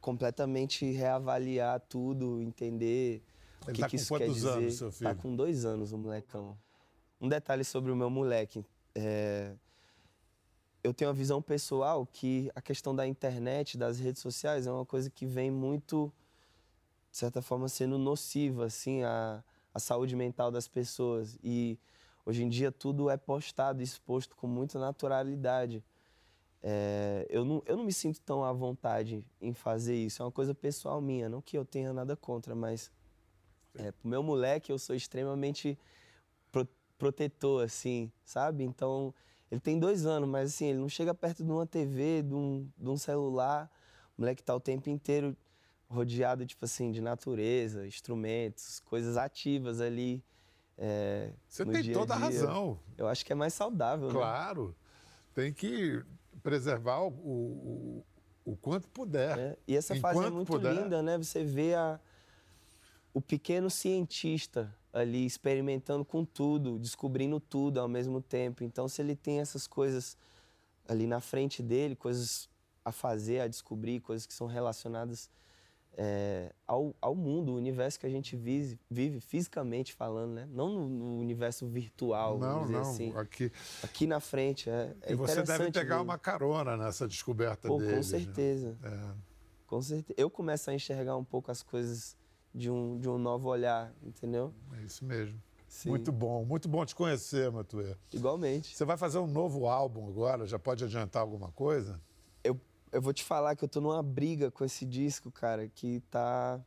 completamente 0.00 0.90
reavaliar 0.92 1.80
tudo, 1.80 2.40
entender 2.40 3.22
Ele 3.66 3.74
que 3.74 3.80
tá 3.80 3.88
que 3.88 3.96
com 3.96 4.02
isso 4.02 4.14
quer 4.16 4.26
quantos 4.26 4.44
anos, 4.46 4.64
dizer? 4.64 4.78
seu 4.78 4.92
filho? 4.92 5.10
Tá 5.10 5.14
com 5.16 5.34
dois 5.34 5.64
anos, 5.64 5.92
o 5.92 5.98
molecão. 5.98 6.56
Um 7.20 7.28
detalhe 7.28 7.64
sobre 7.64 7.90
o 7.90 7.96
meu 7.96 8.08
moleque. 8.08 8.64
é, 8.94 9.52
Eu 10.84 10.94
tenho 10.94 11.10
uma 11.10 11.16
visão 11.16 11.42
pessoal 11.42 12.06
que 12.06 12.50
a 12.54 12.62
questão 12.62 12.94
da 12.94 13.06
internet, 13.06 13.76
das 13.76 13.98
redes 13.98 14.22
sociais, 14.22 14.66
é 14.66 14.72
uma 14.72 14.86
coisa 14.86 15.10
que 15.10 15.26
vem 15.26 15.50
muito, 15.50 16.12
de 17.10 17.16
certa 17.16 17.42
forma, 17.42 17.68
sendo 17.68 17.98
nociva, 17.98 18.66
assim, 18.66 19.02
à, 19.02 19.42
à 19.74 19.78
saúde 19.78 20.14
mental 20.14 20.50
das 20.50 20.68
pessoas. 20.68 21.38
E 21.42 21.78
hoje 22.24 22.42
em 22.42 22.48
dia 22.48 22.70
tudo 22.70 23.10
é 23.10 23.16
postado, 23.16 23.82
exposto 23.82 24.36
com 24.36 24.46
muita 24.46 24.78
naturalidade. 24.78 25.82
É, 26.62 27.26
eu, 27.30 27.44
não, 27.44 27.62
eu 27.66 27.76
não 27.76 27.84
me 27.84 27.92
sinto 27.92 28.20
tão 28.20 28.44
à 28.44 28.52
vontade 28.52 29.24
em 29.40 29.52
fazer 29.52 29.96
isso. 29.96 30.22
É 30.22 30.24
uma 30.24 30.32
coisa 30.32 30.54
pessoal 30.54 31.00
minha, 31.00 31.28
não 31.28 31.40
que 31.40 31.56
eu 31.56 31.64
tenha 31.64 31.92
nada 31.92 32.16
contra, 32.16 32.54
mas 32.54 32.90
é, 33.74 33.92
pro 33.92 34.08
meu 34.08 34.22
moleque 34.22 34.70
eu 34.70 34.78
sou 34.78 34.94
extremamente 34.94 35.78
pro- 36.52 36.68
protetor, 36.98 37.64
assim, 37.64 38.12
sabe? 38.24 38.64
Então, 38.64 39.14
ele 39.50 39.60
tem 39.60 39.78
dois 39.78 40.06
anos, 40.06 40.28
mas 40.28 40.54
assim, 40.54 40.66
ele 40.66 40.78
não 40.78 40.88
chega 40.88 41.14
perto 41.14 41.42
de 41.44 41.50
uma 41.50 41.66
TV, 41.66 42.22
de 42.22 42.34
um, 42.34 42.68
de 42.76 42.88
um 42.88 42.96
celular. 42.96 43.70
O 44.16 44.22
moleque 44.22 44.42
tá 44.42 44.54
o 44.54 44.60
tempo 44.60 44.90
inteiro 44.90 45.36
rodeado, 45.90 46.46
tipo 46.46 46.64
assim, 46.64 46.92
de 46.92 47.00
natureza, 47.00 47.85
instrumentos, 47.87 48.81
coisas 48.87 49.16
ativas 49.16 49.81
ali. 49.81 50.22
é, 50.79 51.33
Você 51.48 51.66
tem 51.66 51.83
dia 51.83 51.92
toda 51.94 52.14
a 52.14 52.16
dia. 52.16 52.26
razão. 52.26 52.79
Eu 52.96 53.09
acho 53.09 53.26
que 53.26 53.33
é 53.33 53.37
mais 53.37 53.53
saudável, 53.53 54.07
né? 54.07 54.14
Claro. 54.14 54.74
Tem 55.35 55.53
que 55.53 56.00
preservar 56.42 57.00
o, 57.03 57.09
o, 57.09 58.05
o 58.44 58.57
quanto 58.57 58.88
puder. 58.88 59.37
É, 59.38 59.57
E 59.66 59.76
essa 59.76 59.94
fase 59.96 60.24
é 60.24 60.31
muito 60.31 60.46
puder. 60.46 60.72
linda, 60.72 61.03
né? 61.03 61.18
Você 61.18 61.42
vê 61.42 61.74
a, 61.74 61.98
o 63.12 63.20
pequeno 63.20 63.68
cientista 63.68 64.72
ali 64.92 65.26
experimentando 65.26 66.05
com 66.05 66.24
tudo, 66.24 66.79
descobrindo 66.79 67.38
tudo 67.40 67.79
ao 67.81 67.88
mesmo 67.88 68.20
tempo. 68.22 68.62
Então, 68.64 68.88
se 68.88 69.03
ele 69.03 69.16
tem 69.16 69.40
essas 69.40 69.66
coisas 69.66 70.16
ali 70.88 71.07
na 71.07 71.20
frente 71.20 71.62
dele, 71.62 71.94
coisas 71.96 72.48
a 72.85 72.90
fazer, 72.92 73.40
a 73.40 73.48
descobrir, 73.48 74.00
coisas 74.00 74.24
que 74.26 74.33
são 74.35 74.46
relacionadas 74.46 75.29
é, 75.96 76.53
ao, 76.66 76.94
ao 77.00 77.14
mundo, 77.14 77.53
o 77.53 77.57
universo 77.57 77.98
que 77.98 78.07
a 78.07 78.11
gente 78.11 78.37
vive, 78.37 78.79
vive 78.90 79.20
fisicamente 79.20 79.92
falando, 79.92 80.33
né? 80.33 80.48
Não 80.50 80.68
no, 80.68 80.88
no 80.88 81.18
universo 81.18 81.66
virtual, 81.66 82.38
Não, 82.38 82.66
não. 82.66 82.81
assim. 82.81 83.12
Aqui. 83.16 83.53
Aqui 83.83 84.07
na 84.07 84.20
frente, 84.20 84.70
é, 84.70 84.94
é 85.03 85.12
e 85.12 85.14
você 85.14 85.42
deve 85.42 85.70
pegar 85.70 86.00
uma 86.00 86.18
carona 86.18 86.76
nessa 86.76 87.07
descoberta 87.07 87.68
Pô, 87.68 87.79
dele. 87.79 87.96
com 87.96 88.03
certeza. 88.03 88.76
É. 88.83 89.14
Com 89.66 89.83
certeza. 89.83 90.14
Eu 90.16 90.31
começo 90.31 90.70
a 90.70 90.74
enxergar 90.74 91.16
um 91.16 91.24
pouco 91.24 91.50
as 91.50 91.62
coisas 91.62 92.16
de 92.55 92.70
um, 92.70 92.98
de 92.98 93.09
um 93.09 93.18
novo 93.18 93.48
olhar, 93.48 93.92
entendeu? 94.03 94.53
É 94.79 94.83
isso 94.83 95.05
mesmo. 95.05 95.40
Sim. 95.68 95.90
Muito 95.90 96.11
bom, 96.11 96.44
muito 96.44 96.68
bom 96.68 96.85
te 96.85 96.96
conhecer, 96.96 97.48
Matuê. 97.53 97.94
Igualmente. 98.12 98.76
Você 98.76 98.85
vai 98.85 98.96
fazer 98.96 99.18
um 99.18 99.26
novo 99.26 99.68
álbum 99.68 100.09
agora? 100.09 100.44
Já 100.44 100.59
pode 100.59 100.83
adiantar 100.83 101.22
alguma 101.22 101.53
coisa? 101.53 102.00
Eu, 102.92 103.00
vou 103.00 103.12
te 103.12 103.22
falar 103.22 103.55
que 103.57 103.64
eu 103.64 103.68
tô 103.68 103.81
numa 103.81 104.03
briga 104.03 104.50
com 104.50 104.64
esse 104.64 104.85
disco, 104.85 105.31
cara, 105.31 105.68
que 105.68 106.00
tá, 106.11 106.61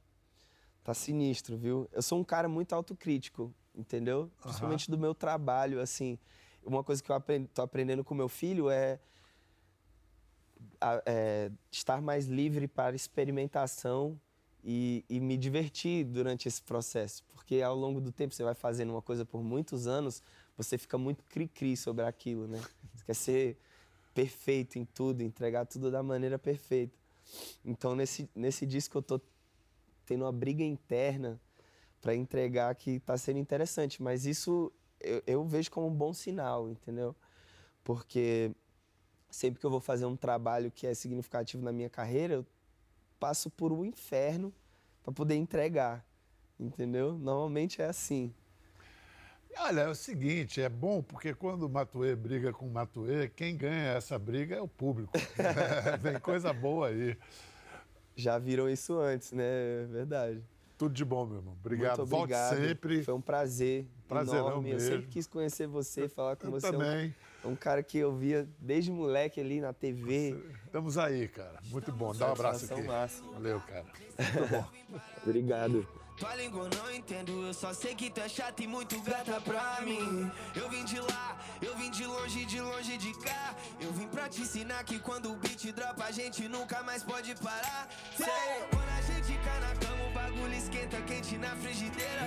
tá 0.83 0.93
sinistro, 0.93 1.57
viu? 1.57 1.87
Eu 1.91 2.01
sou 2.01 2.19
um 2.19 2.23
cara 2.23 2.47
muito 2.47 2.73
autocrítico, 2.73 3.53
entendeu? 3.75 4.31
Principalmente 4.41 4.89
do 4.89 4.97
meu 4.97 5.13
trabalho, 5.13 5.81
assim. 5.81 6.17
Uma 6.63 6.83
coisa 6.83 7.03
que 7.03 7.11
eu 7.11 7.21
tô 7.53 7.61
aprendendo 7.61 8.03
com 8.05 8.15
meu 8.15 8.29
filho 8.29 8.69
é, 8.69 8.99
a- 10.79 11.01
é 11.05 11.51
estar 11.69 12.01
mais 12.01 12.25
livre 12.25 12.67
para 12.69 12.95
experimentação 12.95 14.17
e, 14.63 15.03
e 15.09 15.19
me 15.19 15.35
divertir 15.35 16.05
durante 16.05 16.47
esse 16.47 16.61
processo. 16.61 17.21
Porque 17.33 17.61
ao 17.61 17.75
longo 17.75 17.99
do 17.99 18.13
tempo 18.13 18.33
você 18.33 18.45
vai 18.45 18.55
fazendo 18.55 18.91
uma 18.91 19.01
coisa 19.01 19.25
por 19.25 19.43
muitos 19.43 19.87
anos, 19.87 20.23
você 20.55 20.77
fica 20.77 20.97
muito 20.97 21.21
cri-cri 21.25 21.75
sobre 21.75 22.05
aquilo, 22.05 22.47
né? 22.47 22.61
Você 22.95 23.03
quer 23.05 23.13
ser 23.15 23.57
perfeito 24.13 24.77
em 24.77 24.85
tudo, 24.85 25.21
entregar 25.21 25.65
tudo 25.65 25.89
da 25.89 26.03
maneira 26.03 26.37
perfeita. 26.37 26.97
Então, 27.63 27.95
nesse, 27.95 28.29
nesse 28.35 28.65
disco, 28.65 28.97
eu 28.97 29.01
tô 29.01 29.21
tendo 30.05 30.25
uma 30.25 30.31
briga 30.31 30.63
interna 30.63 31.39
para 32.01 32.13
entregar 32.13 32.75
que 32.75 32.99
tá 32.99 33.17
sendo 33.17 33.39
interessante. 33.39 34.03
Mas 34.03 34.25
isso 34.25 34.71
eu, 34.99 35.23
eu 35.25 35.45
vejo 35.45 35.71
como 35.71 35.87
um 35.87 35.93
bom 35.93 36.13
sinal, 36.13 36.69
entendeu? 36.69 37.15
Porque 37.83 38.51
sempre 39.29 39.59
que 39.59 39.65
eu 39.65 39.69
vou 39.69 39.79
fazer 39.79 40.05
um 40.05 40.15
trabalho 40.15 40.71
que 40.71 40.85
é 40.85 40.93
significativo 40.93 41.63
na 41.63 41.71
minha 41.71 41.89
carreira, 41.89 42.35
eu 42.35 42.45
passo 43.19 43.49
por 43.49 43.71
um 43.71 43.83
inferno 43.83 44.53
para 45.01 45.13
poder 45.13 45.35
entregar, 45.35 46.05
entendeu? 46.59 47.17
Normalmente 47.17 47.81
é 47.81 47.85
assim. 47.85 48.33
Olha, 49.57 49.81
é 49.81 49.87
o 49.89 49.95
seguinte, 49.95 50.61
é 50.61 50.69
bom 50.69 51.01
porque 51.01 51.33
quando 51.33 51.63
o 51.63 51.69
Matuê 51.69 52.15
briga 52.15 52.51
com 52.51 52.65
o 52.67 52.71
Matuê, 52.71 53.29
quem 53.29 53.55
ganha 53.55 53.91
essa 53.93 54.17
briga 54.19 54.55
é 54.55 54.61
o 54.61 54.67
público. 54.67 55.11
Vem 56.01 56.19
coisa 56.19 56.51
boa 56.53 56.87
aí. 56.87 57.15
Já 58.15 58.37
viram 58.37 58.69
isso 58.69 58.99
antes, 58.99 59.31
né? 59.31 59.43
É 59.43 59.85
verdade. 59.89 60.43
Tudo 60.77 60.93
de 60.93 61.05
bom, 61.05 61.25
meu 61.25 61.37
irmão. 61.37 61.55
Obrigado. 61.59 61.99
Muito 61.99 62.09
Volte 62.09 62.33
obrigado. 62.33 62.57
sempre. 62.57 63.03
Foi 63.03 63.13
um 63.13 63.21
prazer 63.21 63.85
Prazerão 64.07 64.47
enorme. 64.47 64.69
Eu 64.71 64.75
mesmo. 64.75 64.89
sempre 64.91 65.07
quis 65.07 65.27
conhecer 65.27 65.67
você, 65.67 66.09
falar 66.09 66.35
com 66.35 66.47
Eu 66.47 66.51
você. 66.51 66.67
É 66.67 66.69
um- 66.69 66.71
também. 66.73 67.15
É 67.43 67.47
um 67.47 67.55
cara 67.55 67.83
que 67.83 67.97
eu 67.97 68.15
via 68.15 68.47
desde 68.59 68.91
moleque 68.91 69.39
ali 69.39 69.59
na 69.59 69.73
TV. 69.73 70.35
Estamos 70.65 70.97
aí, 70.97 71.27
cara. 71.27 71.59
Muito 71.65 71.91
bom. 71.91 72.13
Dá 72.13 72.29
um 72.29 72.31
abraço 72.31 72.71
aqui. 72.73 72.81
máxima. 72.83 73.33
Valeu, 73.33 73.59
cara. 73.61 73.85
Obrigado. 75.25 75.87
Tua 76.15 76.35
língua 76.35 76.69
não 76.77 76.93
entendo, 76.93 77.47
eu 77.47 77.53
só 77.53 77.73
sei 77.73 77.95
que 77.95 78.09
tu 78.09 78.21
é 78.21 78.29
chata 78.29 78.63
e 78.63 78.67
muito 78.67 78.99
gata 79.01 79.41
pra 79.41 79.81
mim. 79.81 80.31
Eu 80.55 80.69
vim 80.69 80.85
de 80.85 80.99
lá, 80.99 81.37
eu 81.61 81.75
vim 81.75 81.89
de 81.89 82.05
longe, 82.05 82.45
de 82.45 82.61
longe 82.61 82.97
de 82.97 83.13
cá. 83.19 83.55
Eu 83.81 83.91
vim 83.91 84.07
pra 84.07 84.29
te 84.29 84.41
ensinar 84.41 84.83
que 84.83 84.99
quando 84.99 85.31
o 85.31 85.35
beat 85.35 85.71
dropa, 85.71 86.03
a 86.03 86.11
gente 86.11 86.47
nunca 86.47 86.83
mais 86.83 87.03
pode 87.03 87.33
parar. 87.35 87.89
Sei, 88.15 88.27
quando 88.69 88.89
a 88.89 89.01
gente 89.01 89.37
cai 89.43 89.59
na 89.59 89.75
cama, 89.75 90.03
o 90.07 90.11
bagulho 90.11 90.53
esquenta 90.53 91.01
quente 91.01 91.37
na 91.37 91.55
frigideira. 91.55 92.25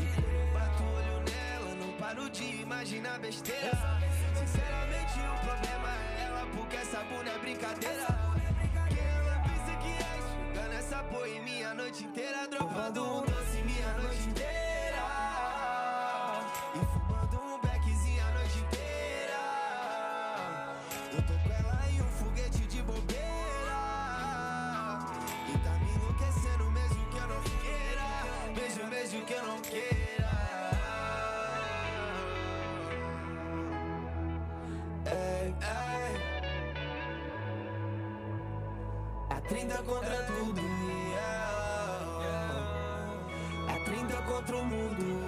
E 0.00 0.20
quando 0.20 0.34
eu 0.34 0.52
bato 0.52 0.82
o 0.82 0.92
olho 0.92 1.24
nela, 1.30 1.74
não 1.76 1.92
paro 1.98 2.28
de 2.28 2.44
imaginar 2.44 3.20
besteira. 3.20 3.70
Sinceramente, 4.36 5.18
o 5.20 5.46
problema 5.46 5.88
é 5.88 6.24
ela, 6.26 6.46
porque 6.56 6.76
essa 6.76 6.98
bunda 7.04 7.30
é 7.30 7.38
brincadeira. 7.38 8.31
Essa 10.92 11.02
porra 11.04 11.26
em 11.26 11.40
minha 11.42 11.72
noite 11.72 12.04
inteira, 12.04 12.46
dropando 12.48 13.02
um 13.02 13.22
doce 13.22 13.62
minha 13.64 13.92
noite 13.94 14.28
inteira. 14.28 15.04
E 16.74 16.78
fumando 16.92 17.40
um 17.40 17.58
beckzinho 17.60 18.22
a 18.22 18.30
noite 18.32 18.58
inteira. 18.58 19.40
Eu 21.12 21.22
tô 21.22 21.32
com 21.32 21.50
ela 21.50 21.90
em 21.90 22.02
um 22.02 22.06
foguete 22.08 22.58
de 22.58 22.82
bobeira. 22.82 23.80
E 25.48 25.58
tá 25.64 25.70
me 25.80 25.94
enlouquecendo 25.94 26.70
mesmo 26.70 27.06
que 27.10 27.16
eu 27.16 27.28
não 27.28 27.40
queira. 27.62 28.08
Mesmo, 28.54 28.86
mesmo 28.88 29.24
que 29.24 29.32
eu 29.32 29.46
não 29.46 29.60
queira. 29.62 30.30
Ei, 35.06 35.54
ei. 35.62 36.12
É 39.30 39.40
30 39.40 39.82
contra 39.84 40.22
tudo. 40.24 40.71
30 44.42 44.52
contra 44.52 44.56
o 44.56 44.64
mundo. 44.64 45.22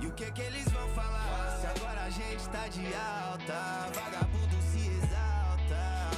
E 0.00 0.06
o 0.06 0.12
que 0.12 0.30
que 0.32 0.42
eles 0.42 0.68
vão 0.70 0.88
falar? 0.88 1.58
Se 1.60 1.66
agora 1.66 2.02
a 2.02 2.10
gente 2.10 2.48
tá 2.48 2.68
de 2.68 2.86
alta, 2.94 3.90
vagabundo 3.94 4.62
se 4.62 4.88
exalta. 4.88 6.10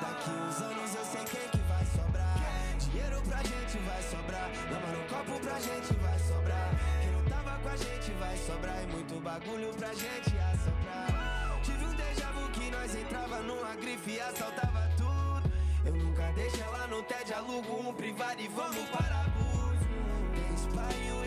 Daqui 0.00 0.30
uns 0.30 0.60
anos 0.62 0.94
eu 0.94 1.04
sei 1.04 1.24
quem 1.24 1.48
que 1.50 1.58
vai 1.68 1.84
sobrar. 1.86 2.38
Dinheiro 2.78 3.22
pra 3.22 3.38
gente 3.38 3.78
vai 3.78 4.02
sobrar. 4.02 4.50
Lama 4.70 4.88
no 4.96 5.04
copo 5.08 5.40
pra 5.40 5.60
gente 5.60 5.94
vai 5.94 6.18
sobrar. 6.18 6.70
Quem 7.00 7.12
não 7.12 7.24
tava 7.24 7.58
com 7.60 7.68
a 7.68 7.76
gente 7.76 8.10
vai 8.12 8.36
sobrar. 8.38 8.82
E 8.82 8.86
muito 8.86 9.20
bagulho 9.20 9.74
pra 9.74 9.88
gente 9.88 10.36
assoprar. 10.38 11.60
Tive 11.62 11.84
um 11.84 11.94
déjà 11.94 12.30
vu 12.32 12.48
que 12.50 12.70
nós 12.70 12.94
entrava 12.94 13.40
numa 13.40 13.74
grife 13.76 14.10
e 14.12 14.20
assaltava 14.20 14.90
tudo. 14.96 15.52
Eu 15.84 15.94
nunca 15.94 16.32
deixo 16.32 16.60
ela 16.62 16.86
no 16.88 17.02
TED, 17.02 17.32
alugo 17.34 17.88
um 17.88 17.94
privado 17.94 18.40
e 18.40 18.48
vamos 18.48 18.88
para 18.90 19.35